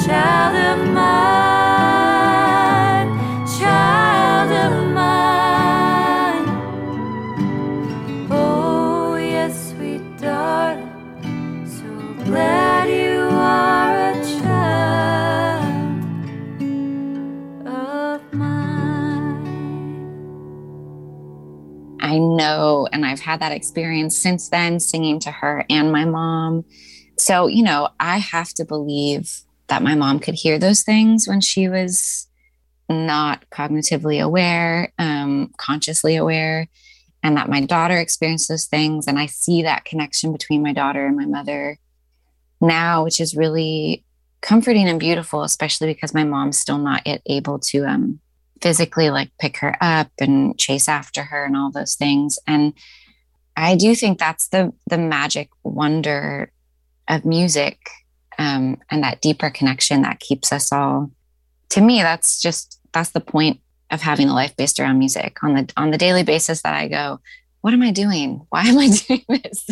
child 0.05 0.55
of 0.55 0.87
mine, 0.93 1.07
child 3.59 4.51
of 4.51 4.73
mine. 4.93 6.47
Oh, 8.31 9.15
yes, 9.17 9.71
sweet 9.71 10.17
darling, 10.17 11.67
so 11.67 12.23
glad 12.23 12.89
you 12.89 13.27
are 13.31 14.11
a 14.11 14.13
child 14.39 14.87
of 17.67 18.21
mine. 18.33 19.45
I 21.99 22.17
know, 22.17 22.87
and 22.93 23.05
I've 23.05 23.19
had 23.19 23.41
that 23.41 23.51
experience 23.51 24.17
since 24.17 24.47
then, 24.47 24.79
singing 24.79 25.19
to 25.21 25.31
her 25.31 25.65
and 25.69 25.91
my 25.91 26.05
mom. 26.05 26.63
So, 27.17 27.47
you 27.47 27.63
know, 27.63 27.89
I 27.99 28.19
have 28.19 28.53
to 28.53 28.63
believe 28.63 29.41
that 29.69 29.83
my 29.83 29.95
mom 29.95 30.19
could 30.19 30.35
hear 30.35 30.59
those 30.59 30.83
things 30.83 31.27
when 31.27 31.41
she 31.41 31.69
was 31.69 32.27
not 32.89 33.45
cognitively 33.51 34.21
aware, 34.21 34.91
um, 34.97 35.51
consciously 35.57 36.15
aware, 36.15 36.67
and 37.23 37.37
that 37.37 37.49
my 37.49 37.61
daughter 37.61 37.97
experienced 37.97 38.49
those 38.49 38.65
things. 38.65 39.07
And 39.07 39.19
I 39.19 39.27
see 39.27 39.63
that 39.63 39.85
connection 39.85 40.31
between 40.31 40.63
my 40.63 40.73
daughter 40.73 41.05
and 41.05 41.15
my 41.15 41.25
mother 41.25 41.77
now, 42.59 43.03
which 43.03 43.19
is 43.19 43.35
really 43.35 44.03
comforting 44.41 44.87
and 44.87 44.99
beautiful, 44.99 45.43
especially 45.43 45.87
because 45.87 46.13
my 46.13 46.23
mom's 46.23 46.59
still 46.59 46.77
not 46.77 47.05
yet 47.05 47.21
able 47.25 47.59
to 47.59 47.85
um, 47.85 48.19
physically 48.61 49.09
like 49.09 49.31
pick 49.39 49.57
her 49.57 49.75
up 49.81 50.09
and 50.19 50.57
chase 50.57 50.87
after 50.87 51.23
her 51.23 51.45
and 51.45 51.55
all 51.55 51.71
those 51.71 51.95
things. 51.95 52.39
And 52.47 52.73
I 53.55 53.75
do 53.75 53.93
think 53.95 54.17
that's 54.17 54.47
the 54.47 54.73
the 54.89 54.97
magic 54.97 55.49
wonder 55.63 56.51
of 57.07 57.25
music 57.25 57.77
um, 58.39 58.77
and 58.89 59.03
that 59.03 59.21
deeper 59.21 59.51
connection 59.51 60.01
that 60.01 60.19
keeps 60.19 60.51
us 60.51 60.71
all. 60.71 61.11
To 61.71 61.81
me, 61.81 62.01
that's 62.01 62.41
just 62.41 62.79
that's 62.93 63.11
the 63.11 63.19
point 63.19 63.59
of 63.91 64.01
having 64.01 64.29
a 64.29 64.33
life 64.33 64.55
based 64.55 64.79
around 64.79 64.97
music 64.97 65.43
on 65.43 65.53
the 65.53 65.73
on 65.77 65.91
the 65.91 65.97
daily 65.97 66.23
basis 66.23 66.63
that 66.63 66.73
I 66.73 66.87
go, 66.87 67.19
what 67.61 67.73
am 67.73 67.83
I 67.83 67.91
doing? 67.91 68.45
Why 68.49 68.63
am 68.63 68.79
I 68.79 68.87
doing 69.07 69.25
this? 69.27 69.67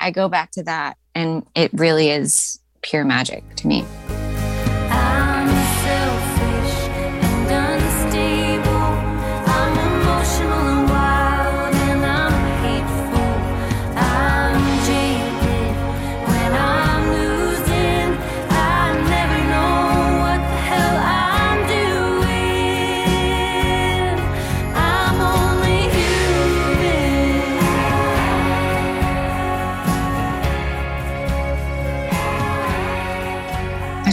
I 0.00 0.10
go 0.10 0.28
back 0.28 0.52
to 0.52 0.62
that, 0.62 0.96
and 1.14 1.44
it 1.54 1.72
really 1.74 2.08
is 2.08 2.58
pure 2.80 3.04
magic 3.04 3.42
to 3.56 3.66
me. 3.66 3.84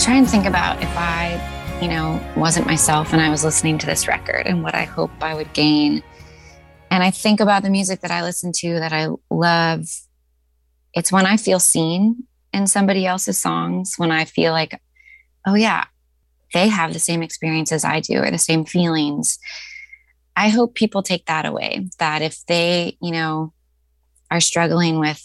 Try 0.01 0.15
and 0.15 0.27
think 0.27 0.47
about 0.47 0.81
if 0.81 0.89
I, 0.97 1.39
you 1.79 1.87
know, 1.87 2.19
wasn't 2.35 2.65
myself 2.65 3.13
and 3.13 3.21
I 3.21 3.29
was 3.29 3.43
listening 3.43 3.77
to 3.77 3.85
this 3.85 4.07
record 4.07 4.47
and 4.47 4.63
what 4.63 4.73
I 4.73 4.83
hope 4.83 5.11
I 5.21 5.35
would 5.35 5.53
gain. 5.53 6.01
And 6.89 7.03
I 7.03 7.11
think 7.11 7.39
about 7.39 7.61
the 7.61 7.69
music 7.69 8.01
that 8.01 8.09
I 8.09 8.23
listen 8.23 8.51
to 8.53 8.79
that 8.79 8.93
I 8.93 9.09
love. 9.29 9.87
It's 10.95 11.11
when 11.11 11.27
I 11.27 11.37
feel 11.37 11.59
seen 11.59 12.23
in 12.51 12.65
somebody 12.65 13.05
else's 13.05 13.37
songs, 13.37 13.93
when 13.97 14.11
I 14.11 14.25
feel 14.25 14.53
like, 14.53 14.81
oh, 15.45 15.53
yeah, 15.53 15.85
they 16.51 16.67
have 16.67 16.93
the 16.93 16.99
same 16.99 17.21
experiences 17.21 17.85
I 17.85 17.99
do 17.99 18.23
or 18.23 18.31
the 18.31 18.39
same 18.39 18.65
feelings. 18.65 19.37
I 20.35 20.49
hope 20.49 20.73
people 20.73 21.03
take 21.03 21.27
that 21.27 21.45
away 21.45 21.89
that 21.99 22.23
if 22.23 22.43
they, 22.47 22.97
you 23.03 23.11
know, 23.11 23.53
are 24.31 24.41
struggling 24.41 24.97
with 24.97 25.23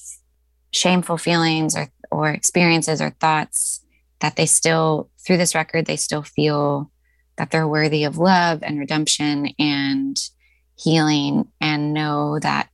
shameful 0.70 1.16
feelings 1.16 1.74
or, 1.74 1.88
or 2.10 2.28
experiences 2.28 3.00
or 3.00 3.08
thoughts, 3.08 3.80
that 4.20 4.36
they 4.36 4.46
still, 4.46 5.10
through 5.24 5.36
this 5.36 5.54
record, 5.54 5.86
they 5.86 5.96
still 5.96 6.22
feel 6.22 6.90
that 7.36 7.50
they're 7.50 7.68
worthy 7.68 8.04
of 8.04 8.18
love 8.18 8.60
and 8.62 8.78
redemption 8.78 9.48
and 9.58 10.16
healing 10.76 11.48
and 11.60 11.92
know 11.92 12.38
that 12.40 12.70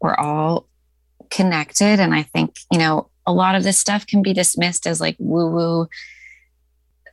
we're 0.00 0.14
all 0.14 0.68
connected. 1.30 2.00
And 2.00 2.14
I 2.14 2.22
think, 2.22 2.56
you 2.72 2.78
know, 2.78 3.10
a 3.26 3.32
lot 3.32 3.54
of 3.54 3.64
this 3.64 3.78
stuff 3.78 4.06
can 4.06 4.22
be 4.22 4.32
dismissed 4.32 4.86
as 4.86 5.00
like 5.00 5.16
woo 5.18 5.50
woo, 5.50 5.88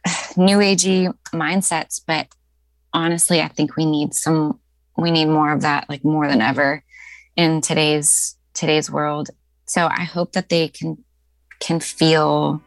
new 0.37 0.57
agey 0.57 1.13
mindsets. 1.33 2.01
But 2.05 2.27
honestly, 2.93 3.41
I 3.41 3.47
think 3.47 3.75
we 3.75 3.85
need 3.85 4.13
some, 4.13 4.59
we 4.97 5.11
need 5.11 5.25
more 5.25 5.51
of 5.51 5.61
that, 5.61 5.89
like 5.89 6.03
more 6.03 6.27
than 6.27 6.41
ever 6.41 6.83
in 7.35 7.61
today's, 7.61 8.37
today's 8.53 8.89
world. 8.91 9.29
So 9.65 9.87
I 9.87 10.03
hope 10.03 10.33
that 10.33 10.49
they 10.49 10.67
can, 10.67 11.03
can 11.59 11.79
feel 11.79 12.61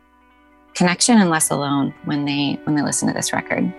connection 0.76 1.18
and 1.18 1.30
less 1.30 1.50
alone 1.50 1.92
when 2.04 2.26
they 2.26 2.60
when 2.64 2.76
they 2.76 2.82
listen 2.82 3.08
to 3.08 3.14
this 3.14 3.32
record. 3.32 3.72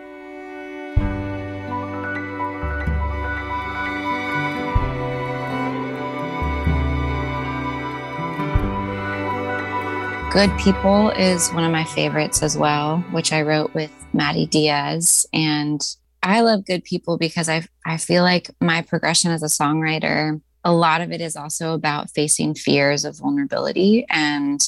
Good 10.34 10.56
People 10.60 11.10
is 11.12 11.50
one 11.52 11.64
of 11.64 11.72
my 11.72 11.84
favorites 11.84 12.44
as 12.44 12.58
well, 12.58 12.98
which 13.12 13.32
I 13.32 13.42
wrote 13.44 13.74
with 13.74 13.92
Madi 14.14 14.46
Diaz. 14.46 15.26
And 15.34 15.82
I 16.22 16.42
love 16.42 16.66
Good 16.66 16.84
People 16.84 17.18
because 17.18 17.48
I, 17.48 17.66
I 17.86 17.98
feel 17.98 18.24
like 18.24 18.52
my 18.62 18.82
progression 18.82 19.32
as 19.32 19.42
a 19.42 19.48
songwriter, 19.48 20.40
a 20.64 20.74
lot 20.74 21.02
of 21.02 21.12
it 21.12 21.22
is 21.22 21.36
also 21.36 21.74
about 21.74 22.12
facing 22.12 22.54
fears 22.54 23.04
of 23.04 23.18
vulnerability. 23.18 24.06
And 24.10 24.60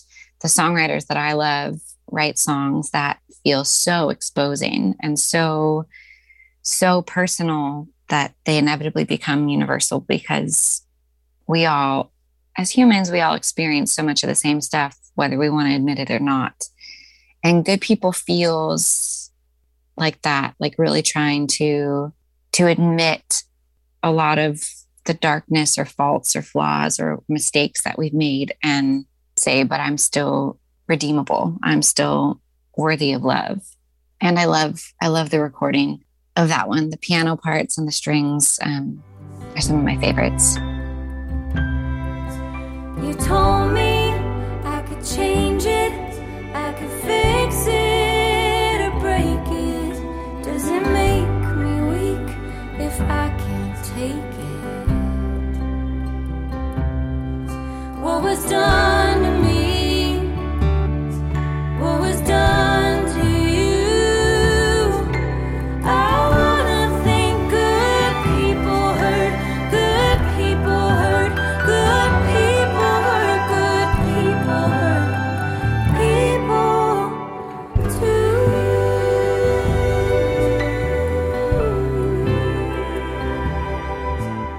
the 0.41 0.47
songwriters 0.47 1.05
that 1.07 1.17
I 1.17 1.33
love 1.33 1.79
write 2.11 2.37
songs 2.37 2.91
that 2.91 3.19
feel 3.43 3.63
so 3.63 4.09
exposing 4.09 4.95
and 5.01 5.19
so 5.19 5.85
so 6.61 7.01
personal 7.03 7.87
that 8.09 8.33
they 8.45 8.57
inevitably 8.57 9.03
become 9.03 9.47
universal 9.47 9.99
because 10.01 10.81
we 11.47 11.65
all 11.65 12.11
as 12.57 12.69
humans 12.69 13.11
we 13.11 13.21
all 13.21 13.33
experience 13.33 13.93
so 13.93 14.03
much 14.03 14.23
of 14.23 14.27
the 14.27 14.35
same 14.35 14.61
stuff 14.61 14.97
whether 15.19 15.37
we 15.37 15.49
want 15.49 15.67
to 15.67 15.75
admit 15.75 15.99
it 15.99 16.09
or 16.09 16.19
not. 16.19 16.63
And 17.43 17.65
good 17.65 17.81
people 17.81 18.13
feels 18.13 19.31
like 19.97 20.21
that 20.21 20.55
like 20.59 20.75
really 20.77 21.01
trying 21.01 21.45
to 21.45 22.13
to 22.53 22.67
admit 22.67 23.43
a 24.01 24.11
lot 24.11 24.39
of 24.39 24.63
the 25.05 25.13
darkness 25.13 25.77
or 25.77 25.83
faults 25.83 26.37
or 26.37 26.41
flaws 26.41 27.01
or 27.01 27.21
mistakes 27.27 27.83
that 27.83 27.97
we've 27.97 28.13
made 28.13 28.53
and 28.63 29.05
say 29.37 29.63
but 29.63 29.81
i'm 29.81 29.97
still 29.97 30.57
redeemable. 30.89 31.55
I'm 31.63 31.81
still 31.81 32.41
worthy 32.75 33.13
of 33.13 33.23
love. 33.23 33.61
And 34.19 34.37
I 34.37 34.45
love 34.45 34.81
I 35.01 35.07
love 35.07 35.29
the 35.29 35.39
recording 35.39 36.03
of 36.35 36.49
that 36.49 36.67
one. 36.67 36.89
The 36.89 36.97
piano 36.97 37.37
parts 37.37 37.77
and 37.77 37.87
the 37.87 37.91
strings 37.91 38.59
um, 38.61 39.01
are 39.55 39.61
some 39.61 39.77
of 39.77 39.85
my 39.85 39.97
favorites. 39.97 40.57
You 43.05 43.13
told 43.13 43.71
me 43.71 44.11
I 44.65 44.83
could 44.87 45.05
change 45.05 45.65
it, 45.65 45.93
I 46.53 46.73
could 46.73 46.91
fix 47.03 47.65
it 47.67 48.81
or 48.81 48.91
break 48.99 49.47
it. 49.47 50.43
Does 50.43 50.67
it 50.67 50.83
make 50.83 51.29
me 51.55 51.81
weak 51.91 52.35
if 52.79 52.99
I 53.01 53.29
can't 53.37 53.85
take 53.95 54.15
it? 54.15 54.49
What 58.01 58.21
was 58.23 58.49
done 58.49 58.98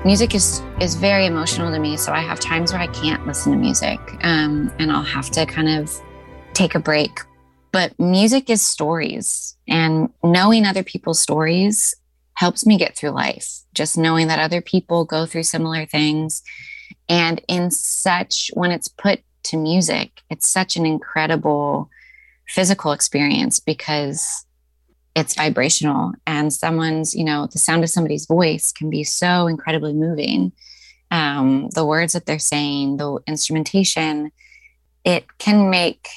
music 0.04 0.34
is 0.34 0.62
is 0.80 0.94
very 0.94 1.26
emotional 1.26 1.70
to 1.70 1.78
me 1.78 1.96
so 1.96 2.12
i 2.12 2.20
have 2.20 2.40
times 2.40 2.72
where 2.72 2.80
i 2.80 2.86
can't 2.88 3.26
listen 3.26 3.52
to 3.52 3.58
music 3.58 4.00
um, 4.22 4.72
and 4.78 4.90
i'll 4.90 5.02
have 5.02 5.30
to 5.30 5.44
kind 5.44 5.68
of 5.68 6.00
take 6.60 6.74
a 6.74 6.80
break. 6.80 7.20
But 7.72 7.98
music 7.98 8.50
is 8.50 8.60
stories 8.60 9.56
and 9.68 10.10
knowing 10.22 10.66
other 10.66 10.82
people's 10.82 11.20
stories 11.20 11.94
helps 12.34 12.66
me 12.66 12.76
get 12.76 12.96
through 12.96 13.10
life. 13.10 13.62
Just 13.74 13.96
knowing 13.96 14.26
that 14.28 14.40
other 14.40 14.60
people 14.60 15.04
go 15.04 15.24
through 15.26 15.44
similar 15.44 15.86
things 15.86 16.42
and 17.08 17.40
in 17.48 17.70
such 17.70 18.50
when 18.54 18.72
it's 18.72 18.88
put 18.88 19.20
to 19.42 19.56
music 19.56 20.20
it's 20.28 20.46
such 20.46 20.76
an 20.76 20.84
incredible 20.84 21.88
physical 22.46 22.92
experience 22.92 23.58
because 23.58 24.44
it's 25.14 25.34
vibrational. 25.34 26.12
And 26.26 26.52
someone's 26.52 27.14
you 27.14 27.24
know 27.24 27.46
the 27.46 27.58
sound 27.58 27.84
of 27.84 27.90
somebody's 27.90 28.26
voice 28.26 28.72
can 28.72 28.90
be 28.90 29.04
so 29.04 29.46
incredibly 29.46 29.92
moving. 29.92 30.52
Um, 31.10 31.68
the 31.70 31.84
words 31.84 32.12
that 32.12 32.26
they're 32.26 32.38
saying 32.38 32.98
the 32.98 33.18
instrumentation 33.26 34.30
it 35.04 35.24
can 35.38 35.70
make 35.70 36.08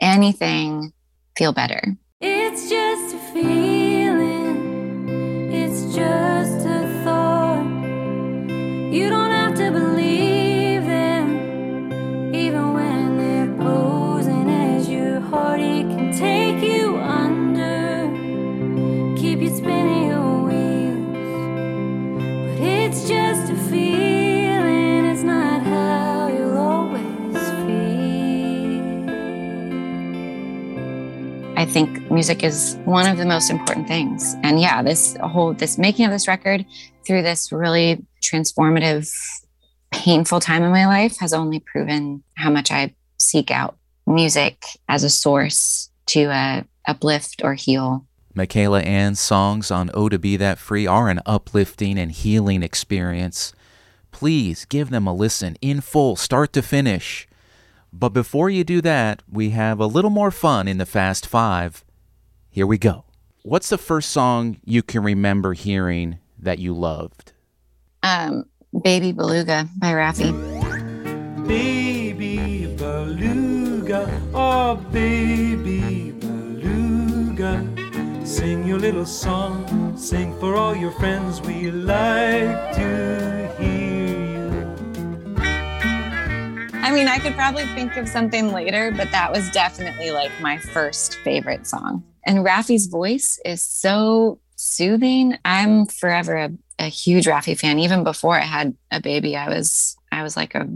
anything 0.00 0.92
feel 1.36 1.52
better. 1.52 1.96
It's 2.20 2.68
just 2.68 3.14
a 3.14 3.18
feeling. 3.32 5.08
It's 5.52 5.94
just 5.94 6.66
a 6.66 7.02
thought. 7.02 7.64
You 8.92 9.08
don't 9.08 9.29
music 32.20 32.44
is 32.44 32.76
one 32.84 33.08
of 33.10 33.16
the 33.16 33.24
most 33.24 33.48
important 33.48 33.88
things. 33.88 34.36
And 34.42 34.60
yeah, 34.60 34.82
this 34.82 35.16
whole 35.22 35.54
this 35.54 35.78
making 35.78 36.04
of 36.04 36.10
this 36.10 36.28
record 36.28 36.66
through 37.06 37.22
this 37.22 37.50
really 37.50 38.04
transformative, 38.22 39.10
painful 39.90 40.38
time 40.38 40.62
in 40.62 40.70
my 40.70 40.84
life 40.84 41.16
has 41.20 41.32
only 41.32 41.60
proven 41.60 42.22
how 42.36 42.50
much 42.50 42.70
I 42.70 42.94
seek 43.18 43.50
out 43.50 43.78
music 44.06 44.62
as 44.86 45.02
a 45.02 45.08
source 45.08 45.90
to 46.08 46.24
uh, 46.24 46.62
uplift 46.86 47.40
or 47.42 47.54
heal. 47.54 48.04
Michaela 48.34 48.82
Anne's 48.82 49.18
songs 49.18 49.70
on 49.70 49.90
Oh 49.94 50.10
to 50.10 50.18
Be 50.18 50.36
That 50.36 50.58
Free 50.58 50.86
are 50.86 51.08
an 51.08 51.22
uplifting 51.24 51.98
and 51.98 52.12
healing 52.12 52.62
experience. 52.62 53.54
Please 54.10 54.66
give 54.66 54.90
them 54.90 55.06
a 55.06 55.14
listen 55.14 55.56
in 55.62 55.80
full, 55.80 56.16
start 56.16 56.52
to 56.52 56.60
finish. 56.60 57.26
But 57.94 58.10
before 58.10 58.50
you 58.50 58.62
do 58.62 58.82
that, 58.82 59.22
we 59.26 59.50
have 59.50 59.80
a 59.80 59.86
little 59.86 60.10
more 60.10 60.30
fun 60.30 60.68
in 60.68 60.76
the 60.76 60.84
Fast 60.84 61.26
Five. 61.26 61.82
Here 62.52 62.66
we 62.66 62.78
go. 62.78 63.04
What's 63.44 63.68
the 63.68 63.78
first 63.78 64.10
song 64.10 64.58
you 64.64 64.82
can 64.82 65.04
remember 65.04 65.52
hearing 65.54 66.18
that 66.36 66.58
you 66.58 66.74
loved? 66.74 67.32
Um, 68.02 68.44
Baby 68.82 69.12
Beluga 69.12 69.68
by 69.78 69.92
Raffi. 69.92 70.30
Baby 71.46 72.66
beluga, 72.76 74.08
oh 74.34 74.76
baby 74.92 76.10
beluga, 76.12 77.64
sing 78.26 78.66
your 78.66 78.78
little 78.78 79.06
song, 79.06 79.96
sing 79.96 80.38
for 80.38 80.56
all 80.56 80.74
your 80.74 80.92
friends. 80.92 81.40
We 81.40 81.70
like 81.70 82.74
to 82.74 83.54
hear 83.58 84.16
you. 84.30 84.66
I 86.74 86.90
mean, 86.92 87.06
I 87.08 87.18
could 87.18 87.34
probably 87.34 87.66
think 87.74 87.96
of 87.96 88.08
something 88.08 88.52
later, 88.52 88.92
but 88.92 89.10
that 89.12 89.32
was 89.32 89.48
definitely 89.50 90.10
like 90.10 90.32
my 90.40 90.58
first 90.58 91.16
favorite 91.18 91.66
song. 91.66 92.04
And 92.24 92.44
Raffi's 92.44 92.86
voice 92.86 93.40
is 93.44 93.62
so 93.62 94.38
soothing. 94.56 95.38
I'm 95.44 95.86
forever 95.86 96.36
a, 96.36 96.50
a 96.78 96.86
huge 96.86 97.26
Raffi 97.26 97.58
fan. 97.58 97.78
Even 97.78 98.04
before 98.04 98.36
I 98.36 98.44
had 98.44 98.76
a 98.90 99.00
baby, 99.00 99.36
I 99.36 99.48
was 99.48 99.96
I 100.12 100.22
was 100.22 100.36
like 100.36 100.54
a 100.54 100.68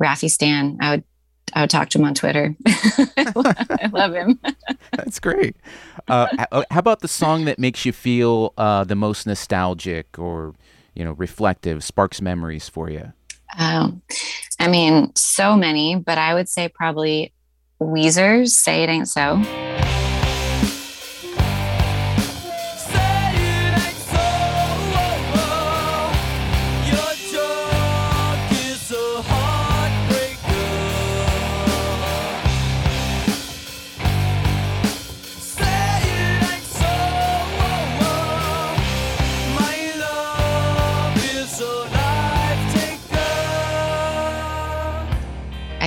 Raffi 0.00 0.30
stan. 0.30 0.78
I 0.80 0.90
would 0.90 1.04
I 1.52 1.60
would 1.62 1.70
talk 1.70 1.88
to 1.90 1.98
him 1.98 2.04
on 2.04 2.14
Twitter. 2.14 2.54
I 2.66 3.90
love 3.92 4.14
him. 4.14 4.40
That's 4.92 5.20
great. 5.20 5.56
Uh, 6.08 6.26
how 6.70 6.78
about 6.78 7.00
the 7.00 7.08
song 7.08 7.44
that 7.44 7.58
makes 7.58 7.84
you 7.84 7.92
feel 7.92 8.52
uh, 8.58 8.84
the 8.84 8.96
most 8.96 9.26
nostalgic 9.26 10.18
or 10.18 10.54
you 10.94 11.04
know 11.04 11.12
reflective, 11.12 11.84
sparks 11.84 12.20
memories 12.20 12.68
for 12.68 12.90
you? 12.90 13.12
Um, 13.56 14.02
I 14.58 14.68
mean, 14.68 15.14
so 15.14 15.56
many, 15.56 15.96
but 15.96 16.18
I 16.18 16.34
would 16.34 16.48
say 16.48 16.68
probably 16.68 17.32
Weezer's 17.80 18.54
"Say 18.54 18.82
It 18.82 18.88
Ain't 18.88 19.08
So." 19.08 19.42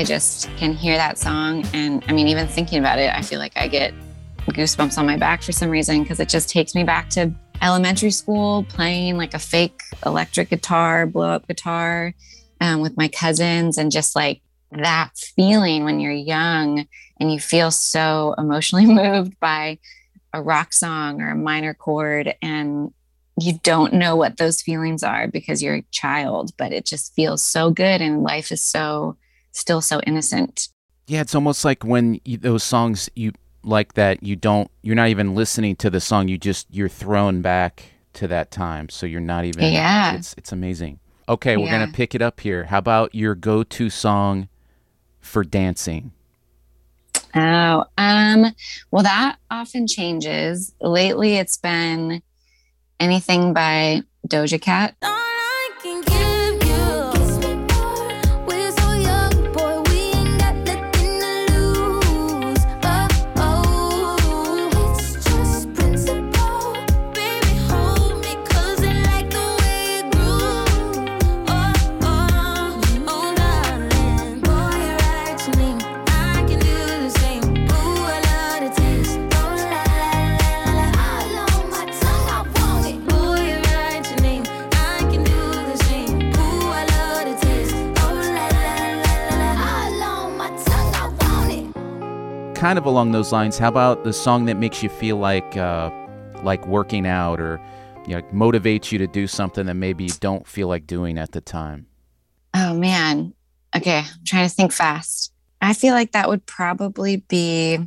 Just 0.08 0.50
can 0.58 0.74
hear 0.74 0.96
that 0.96 1.18
song. 1.18 1.66
And 1.74 2.04
I 2.08 2.14
mean, 2.14 2.28
even 2.28 2.48
thinking 2.48 2.80
about 2.80 2.98
it, 2.98 3.14
I 3.14 3.22
feel 3.22 3.40
like 3.40 3.54
I 3.58 3.68
get 3.68 3.94
goosebumps 4.46 4.98
on 4.98 5.06
my 5.06 5.18
back 5.18 5.44
for 5.44 5.52
some 5.52 5.70
reason 5.70 6.04
because 6.04 6.20
it 6.20 6.30
just 6.30 6.50
takes 6.50 6.74
me 6.74 6.84
back 6.84 7.10
to 7.12 7.32
elementary 7.62 8.12
school 8.12 8.64
playing 8.70 9.18
like 9.18 9.34
a 9.34 9.40
fake 9.40 9.82
electric 10.06 10.50
guitar, 10.50 11.06
blow 11.06 11.30
up 11.30 11.48
guitar 11.48 12.14
um, 12.62 12.82
with 12.82 12.96
my 12.96 13.10
cousins, 13.10 13.78
and 13.78 13.92
just 13.92 14.16
like 14.16 14.42
that 14.72 15.12
feeling 15.36 15.84
when 15.84 16.00
you're 16.00 16.12
young 16.12 16.88
and 17.20 17.32
you 17.32 17.40
feel 17.40 17.72
so 17.72 18.34
emotionally 18.38 18.86
moved 18.94 19.38
by 19.40 19.78
a 20.34 20.42
rock 20.42 20.74
song 20.74 21.22
or 21.22 21.32
a 21.32 21.36
minor 21.36 21.74
chord 21.74 22.34
and 22.42 22.94
you 23.40 23.60
don't 23.64 23.94
know 23.94 24.16
what 24.16 24.38
those 24.38 24.62
feelings 24.62 25.04
are 25.04 25.28
because 25.28 25.62
you're 25.62 25.76
a 25.76 25.86
child, 25.92 26.52
but 26.58 26.72
it 26.72 26.86
just 26.86 27.14
feels 27.14 27.44
so 27.44 27.70
good 27.70 28.02
and 28.02 28.24
life 28.24 28.52
is 28.52 28.64
so 28.64 29.16
still 29.58 29.82
so 29.82 30.00
innocent. 30.08 30.70
Yeah, 31.08 31.22
it's 31.22 31.36
almost 31.36 31.64
like 31.66 31.84
when 31.84 32.20
you, 32.26 32.38
those 32.38 32.64
songs 32.64 33.10
you 33.16 33.32
like 33.64 33.94
that 33.94 34.24
you 34.24 34.36
don't 34.36 34.72
you're 34.82 34.96
not 34.96 35.10
even 35.10 35.36
listening 35.36 35.76
to 35.76 35.90
the 35.90 36.00
song 36.00 36.30
you 36.30 36.38
just 36.38 36.68
you're 36.70 36.88
thrown 36.88 37.42
back 37.42 37.84
to 38.14 38.26
that 38.26 38.50
time 38.50 38.88
so 38.88 39.06
you're 39.06 39.20
not 39.20 39.44
even 39.44 39.74
Yeah. 39.74 40.14
it's 40.16 40.34
it's 40.38 40.54
amazing 40.54 41.00
okay 41.28 41.58
we're 41.58 41.70
gonna 41.70 41.92
pick 41.92 42.16
it 42.16 42.22
up 42.22 42.40
here 42.40 42.64
how 42.66 42.78
about 42.78 43.14
your 43.14 43.36
go-to 43.36 43.90
song 43.90 44.48
for 45.20 45.44
dancing 45.44 46.12
Oh, 47.36 47.84
um, 47.98 48.46
well, 48.90 49.04
that 49.04 49.38
often 49.52 49.86
changes. 49.86 50.74
Lately, 50.82 51.36
it's 51.36 51.58
been 51.58 52.24
anything 53.00 53.54
by 53.54 54.02
Doja 54.28 54.60
Cat. 54.60 54.96
Kind 92.68 92.78
of 92.78 92.86
along 92.86 93.14
those 93.14 93.32
lines 93.32 93.58
how 93.58 93.70
about 93.70 94.04
the 94.04 94.12
song 94.12 94.44
that 94.44 94.58
makes 94.58 94.84
you 94.84 94.90
feel 94.90 95.16
like 95.16 95.56
uh 95.56 95.90
like 96.44 96.68
working 96.68 97.08
out 97.08 97.40
or 97.40 97.62
you 98.06 98.14
know 98.14 98.22
motivates 98.34 98.92
you 98.92 98.98
to 98.98 99.08
do 99.08 99.26
something 99.26 99.68
that 99.68 99.74
maybe 99.76 100.04
you 100.04 100.14
don't 100.20 100.46
feel 100.46 100.68
like 100.68 100.86
doing 100.86 101.18
at 101.18 101.32
the 101.32 101.40
time 101.40 101.88
Oh 102.54 102.74
man. 102.74 103.34
Okay, 103.76 104.00
I'm 104.00 104.26
trying 104.26 104.50
to 104.50 104.54
think 104.54 104.72
fast. 104.72 105.32
I 105.62 105.74
feel 105.74 105.94
like 105.94 106.14
that 106.14 106.28
would 106.28 106.44
probably 106.48 107.18
be 107.18 107.78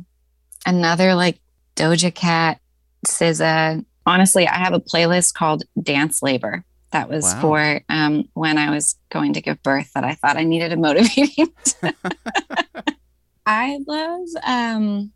another 0.65 1.13
like 1.13 1.39
Doja 1.75 2.13
Cat, 2.13 2.61
SZA. 3.05 3.83
Honestly, 4.05 4.47
I 4.47 4.57
have 4.59 4.73
a 4.73 4.79
playlist 4.79 5.33
called 5.33 5.63
Dance 5.81 6.21
Labor. 6.23 6.63
That 6.91 7.09
was 7.09 7.25
Wow. 7.25 7.41
for 7.41 7.81
um, 7.89 8.29
when 8.33 8.57
I 8.57 8.69
was 8.69 8.95
going 9.09 9.33
to 9.33 9.41
give 9.41 9.61
birth. 9.61 9.91
That 9.93 10.05
I 10.05 10.13
thought 10.13 10.37
I 10.37 10.43
needed 10.45 10.71
a 10.71 10.77
motivating. 10.77 11.51
I 13.45 13.79
love 13.87 14.27
um, 14.45 15.11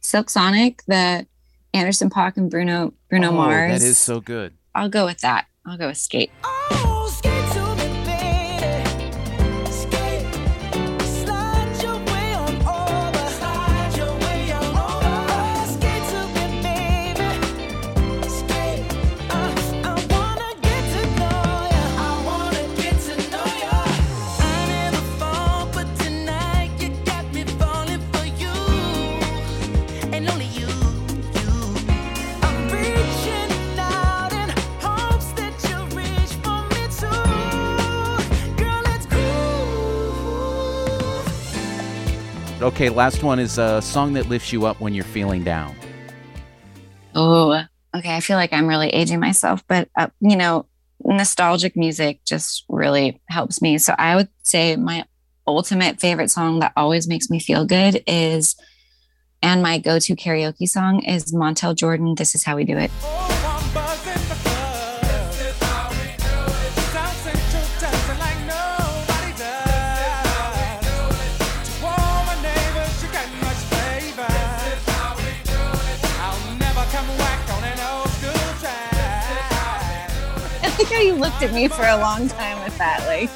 Silk 0.00 0.30
Sonic, 0.30 0.82
the 0.86 1.26
Anderson 1.74 2.10
Paak 2.10 2.36
and 2.36 2.50
Bruno 2.50 2.94
Bruno 3.10 3.28
Oh, 3.30 3.32
Mars. 3.32 3.80
that 3.80 3.86
is 3.86 3.98
so 3.98 4.20
good 4.20 4.54
I'll 4.74 4.88
go 4.88 5.04
with 5.06 5.18
that. 5.18 5.46
I'll 5.66 5.76
go 5.76 5.88
with 5.88 5.96
Skate. 5.98 6.30
Oh, 6.44 6.57
okay 42.78 42.90
last 42.90 43.24
one 43.24 43.40
is 43.40 43.58
a 43.58 43.82
song 43.82 44.12
that 44.12 44.28
lifts 44.28 44.52
you 44.52 44.64
up 44.64 44.80
when 44.80 44.94
you're 44.94 45.02
feeling 45.02 45.42
down 45.42 45.74
Oh, 47.20 47.64
okay. 47.96 48.14
I 48.14 48.20
feel 48.20 48.36
like 48.36 48.52
I'm 48.52 48.68
really 48.68 48.90
aging 48.90 49.18
myself, 49.18 49.64
but 49.66 49.88
uh, 49.96 50.06
you 50.20 50.36
know, 50.36 50.66
nostalgic 51.04 51.76
music 51.76 52.20
just 52.24 52.64
really 52.68 53.20
helps 53.28 53.60
me. 53.60 53.78
So 53.78 53.94
I 53.98 54.14
would 54.14 54.28
say 54.44 54.76
my 54.76 55.04
ultimate 55.44 55.98
favorite 55.98 56.30
song 56.30 56.60
that 56.60 56.72
always 56.76 57.08
makes 57.08 57.28
me 57.28 57.40
feel 57.40 57.64
good 57.64 58.04
is 58.06 58.54
And 59.42 59.62
my 59.62 59.78
go 59.78 59.98
to 59.98 60.16
karaoke 60.16 60.68
song 60.68 61.02
is 61.02 61.32
Montel 61.32 61.74
Jordan, 61.74 62.14
This 62.14 62.34
Is 62.36 62.44
How 62.44 62.56
We 62.56 62.64
Do 62.64 62.76
It. 62.76 62.90
How 80.98 81.04
you 81.04 81.14
looked 81.14 81.44
at 81.44 81.54
me 81.54 81.68
for 81.68 81.84
a 81.84 81.96
long 81.96 82.26
time 82.26 82.60
with 82.64 82.76
that. 82.78 83.06
Like, 83.06 83.30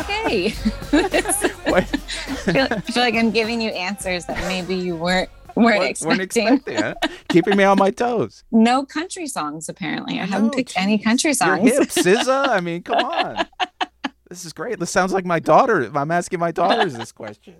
okay. 0.00 0.46
I 1.76 1.82
feel, 1.82 2.68
I 2.70 2.80
feel 2.80 3.02
like 3.02 3.14
I'm 3.16 3.30
giving 3.30 3.60
you 3.60 3.68
answers 3.68 4.24
that 4.24 4.38
maybe 4.48 4.76
you 4.76 4.96
weren't 4.96 5.28
weren't 5.56 5.82
expecting. 5.84 6.08
weren't 6.08 6.22
expecting 6.22 6.76
huh? 6.78 6.94
Keeping 7.28 7.58
me 7.58 7.64
on 7.64 7.76
my 7.76 7.90
toes. 7.90 8.44
No 8.50 8.86
country 8.86 9.26
songs, 9.26 9.68
apparently. 9.68 10.20
I 10.20 10.24
haven't 10.24 10.52
No, 10.52 10.56
picked 10.56 10.72
any 10.74 10.96
country 10.96 11.34
songs. 11.34 11.70
hip, 11.70 11.88
SZA. 11.90 12.48
I 12.48 12.60
mean, 12.60 12.82
come 12.82 13.04
on. 13.04 13.46
This 14.30 14.46
is 14.46 14.54
great. 14.54 14.78
This 14.78 14.90
sounds 14.90 15.12
like 15.12 15.26
my 15.26 15.38
daughter. 15.38 15.90
I'm 15.94 16.10
asking 16.10 16.38
my 16.38 16.50
daughters 16.50 16.94
this 16.94 17.12
question. 17.12 17.56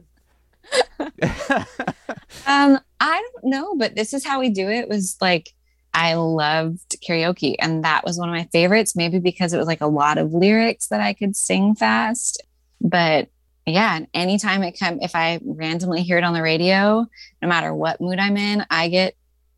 Um, 0.99 2.79
I 3.01 3.23
don't 3.33 3.45
know, 3.45 3.75
but 3.77 3.97
this 3.97 4.15
is 4.15 4.25
how 4.25 4.41
we 4.41 4.49
do 4.49 4.67
it. 4.71 4.89
Was 4.89 5.19
like 5.21 5.53
I 5.93 6.15
loved 6.15 6.97
karaoke, 7.07 7.57
and 7.59 7.85
that 7.85 8.05
was 8.05 8.19
one 8.19 8.29
of 8.29 8.35
my 8.35 8.45
favorites. 8.53 8.95
Maybe 8.95 9.19
because 9.19 9.53
it 9.53 9.59
was 9.59 9.67
like 9.67 9.81
a 9.81 9.87
lot 9.87 10.19
of 10.19 10.33
lyrics 10.33 10.89
that 10.89 11.01
I 11.01 11.13
could 11.13 11.37
sing 11.37 11.75
fast. 11.75 12.43
But 12.81 13.29
yeah, 13.67 14.01
anytime 14.15 14.63
it 14.63 14.79
come, 14.79 15.01
if 15.01 15.15
I 15.15 15.41
randomly 15.45 16.03
hear 16.03 16.19
it 16.19 16.25
on 16.25 16.35
the 16.35 16.43
radio, 16.43 17.07
no 17.43 17.49
matter 17.49 17.75
what 17.75 18.01
mood 18.01 18.19
I'm 18.19 18.37
in, 18.37 18.65
I 18.71 18.89
get 18.89 19.15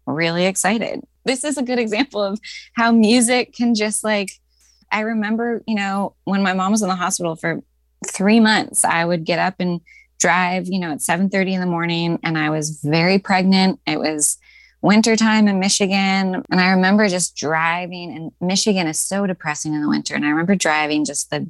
really 0.06 0.46
excited. 0.46 1.02
This 1.24 1.44
is 1.44 1.56
a 1.56 1.62
good 1.62 1.78
example 1.78 2.22
of 2.22 2.40
how 2.74 2.92
music 2.92 3.52
can 3.54 3.74
just 3.74 4.02
like. 4.04 4.30
I 4.90 5.00
remember, 5.00 5.62
you 5.66 5.74
know, 5.74 6.14
when 6.24 6.42
my 6.42 6.52
mom 6.52 6.72
was 6.72 6.82
in 6.82 6.88
the 6.88 6.94
hospital 6.94 7.34
for 7.34 7.62
three 8.06 8.40
months, 8.40 8.84
I 8.84 9.04
would 9.04 9.24
get 9.24 9.38
up 9.38 9.54
and 9.58 9.80
drive, 10.20 10.68
you 10.68 10.78
know, 10.78 10.92
at 10.92 10.98
7:30 10.98 11.54
in 11.54 11.60
the 11.60 11.66
morning 11.66 12.18
and 12.22 12.38
I 12.38 12.50
was 12.50 12.80
very 12.82 13.18
pregnant. 13.18 13.80
It 13.86 13.98
was 13.98 14.38
wintertime 14.82 15.48
in 15.48 15.60
Michigan. 15.60 16.44
And 16.50 16.60
I 16.60 16.70
remember 16.70 17.08
just 17.08 17.36
driving 17.36 18.14
and 18.14 18.32
Michigan 18.40 18.86
is 18.86 18.98
so 18.98 19.26
depressing 19.26 19.72
in 19.72 19.80
the 19.80 19.88
winter. 19.88 20.14
And 20.14 20.26
I 20.26 20.28
remember 20.28 20.56
driving 20.56 21.04
just 21.04 21.30
the 21.30 21.48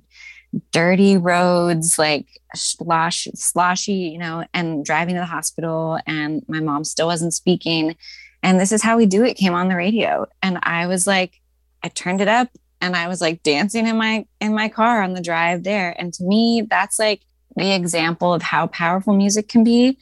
dirty 0.71 1.17
roads, 1.17 1.99
like 1.99 2.27
slosh, 2.55 3.27
sloshy, 3.35 4.13
you 4.13 4.19
know, 4.19 4.45
and 4.53 4.85
driving 4.85 5.15
to 5.15 5.21
the 5.21 5.27
hospital 5.27 5.99
and 6.07 6.45
my 6.47 6.61
mom 6.61 6.85
still 6.85 7.07
wasn't 7.07 7.35
speaking. 7.35 7.97
And 8.43 8.61
this 8.61 8.71
is 8.71 8.83
how 8.83 8.97
we 8.97 9.07
do 9.07 9.25
it 9.25 9.35
came 9.35 9.55
on 9.55 9.69
the 9.69 9.77
radio. 9.77 10.27
And 10.43 10.59
I 10.63 10.87
was 10.87 11.07
like, 11.07 11.41
I 11.83 11.89
turned 11.89 12.21
it 12.21 12.29
up 12.29 12.49
and 12.83 12.95
I 12.95 13.09
was 13.09 13.21
like 13.21 13.43
dancing 13.43 13.87
in 13.87 13.97
my 13.97 14.27
in 14.41 14.55
my 14.55 14.69
car 14.69 15.03
on 15.03 15.15
the 15.15 15.23
drive 15.23 15.63
there. 15.63 15.95
And 15.99 16.13
to 16.15 16.25
me, 16.25 16.67
that's 16.69 16.99
like 16.99 17.23
the 17.57 17.75
example 17.75 18.35
of 18.35 18.43
how 18.43 18.67
powerful 18.67 19.15
music 19.15 19.49
can 19.49 19.65
be 19.65 19.99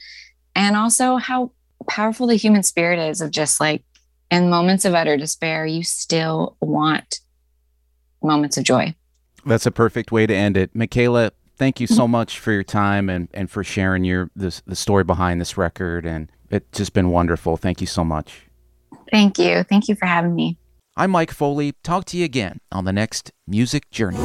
and 0.55 0.75
also 0.75 1.17
how 1.17 1.51
powerful 1.87 2.27
the 2.27 2.35
human 2.35 2.63
spirit 2.63 2.99
is 2.99 3.21
of 3.21 3.31
just 3.31 3.59
like 3.59 3.83
in 4.29 4.49
moments 4.49 4.85
of 4.85 4.93
utter 4.93 5.17
despair 5.17 5.65
you 5.65 5.83
still 5.83 6.55
want 6.61 7.19
moments 8.23 8.57
of 8.57 8.63
joy 8.63 8.93
That's 9.45 9.65
a 9.65 9.71
perfect 9.71 10.11
way 10.11 10.27
to 10.27 10.35
end 10.35 10.55
it. 10.57 10.75
Michaela, 10.75 11.31
thank 11.57 11.79
you 11.79 11.87
so 11.87 12.03
mm-hmm. 12.03 12.11
much 12.11 12.39
for 12.39 12.51
your 12.51 12.63
time 12.63 13.09
and, 13.09 13.27
and 13.33 13.49
for 13.49 13.63
sharing 13.63 14.03
your 14.03 14.29
this, 14.35 14.61
the 14.67 14.75
story 14.75 15.03
behind 15.03 15.41
this 15.41 15.57
record. 15.57 16.05
And 16.05 16.29
it's 16.49 16.77
just 16.77 16.93
been 16.93 17.09
wonderful. 17.09 17.57
Thank 17.57 17.81
you 17.81 17.87
so 17.87 18.03
much. 18.03 18.47
thank 19.11 19.37
you 19.39 19.63
thank 19.63 19.87
you 19.89 19.95
for 19.95 20.05
having 20.05 20.35
me 20.35 20.57
I'm 20.97 21.11
Mike 21.11 21.31
Foley. 21.31 21.73
Talk 21.83 22.05
to 22.05 22.17
you 22.17 22.25
again 22.25 22.59
on 22.71 22.85
the 22.85 22.93
next 22.93 23.31
Music 23.47 23.89
Journey. 23.91 24.19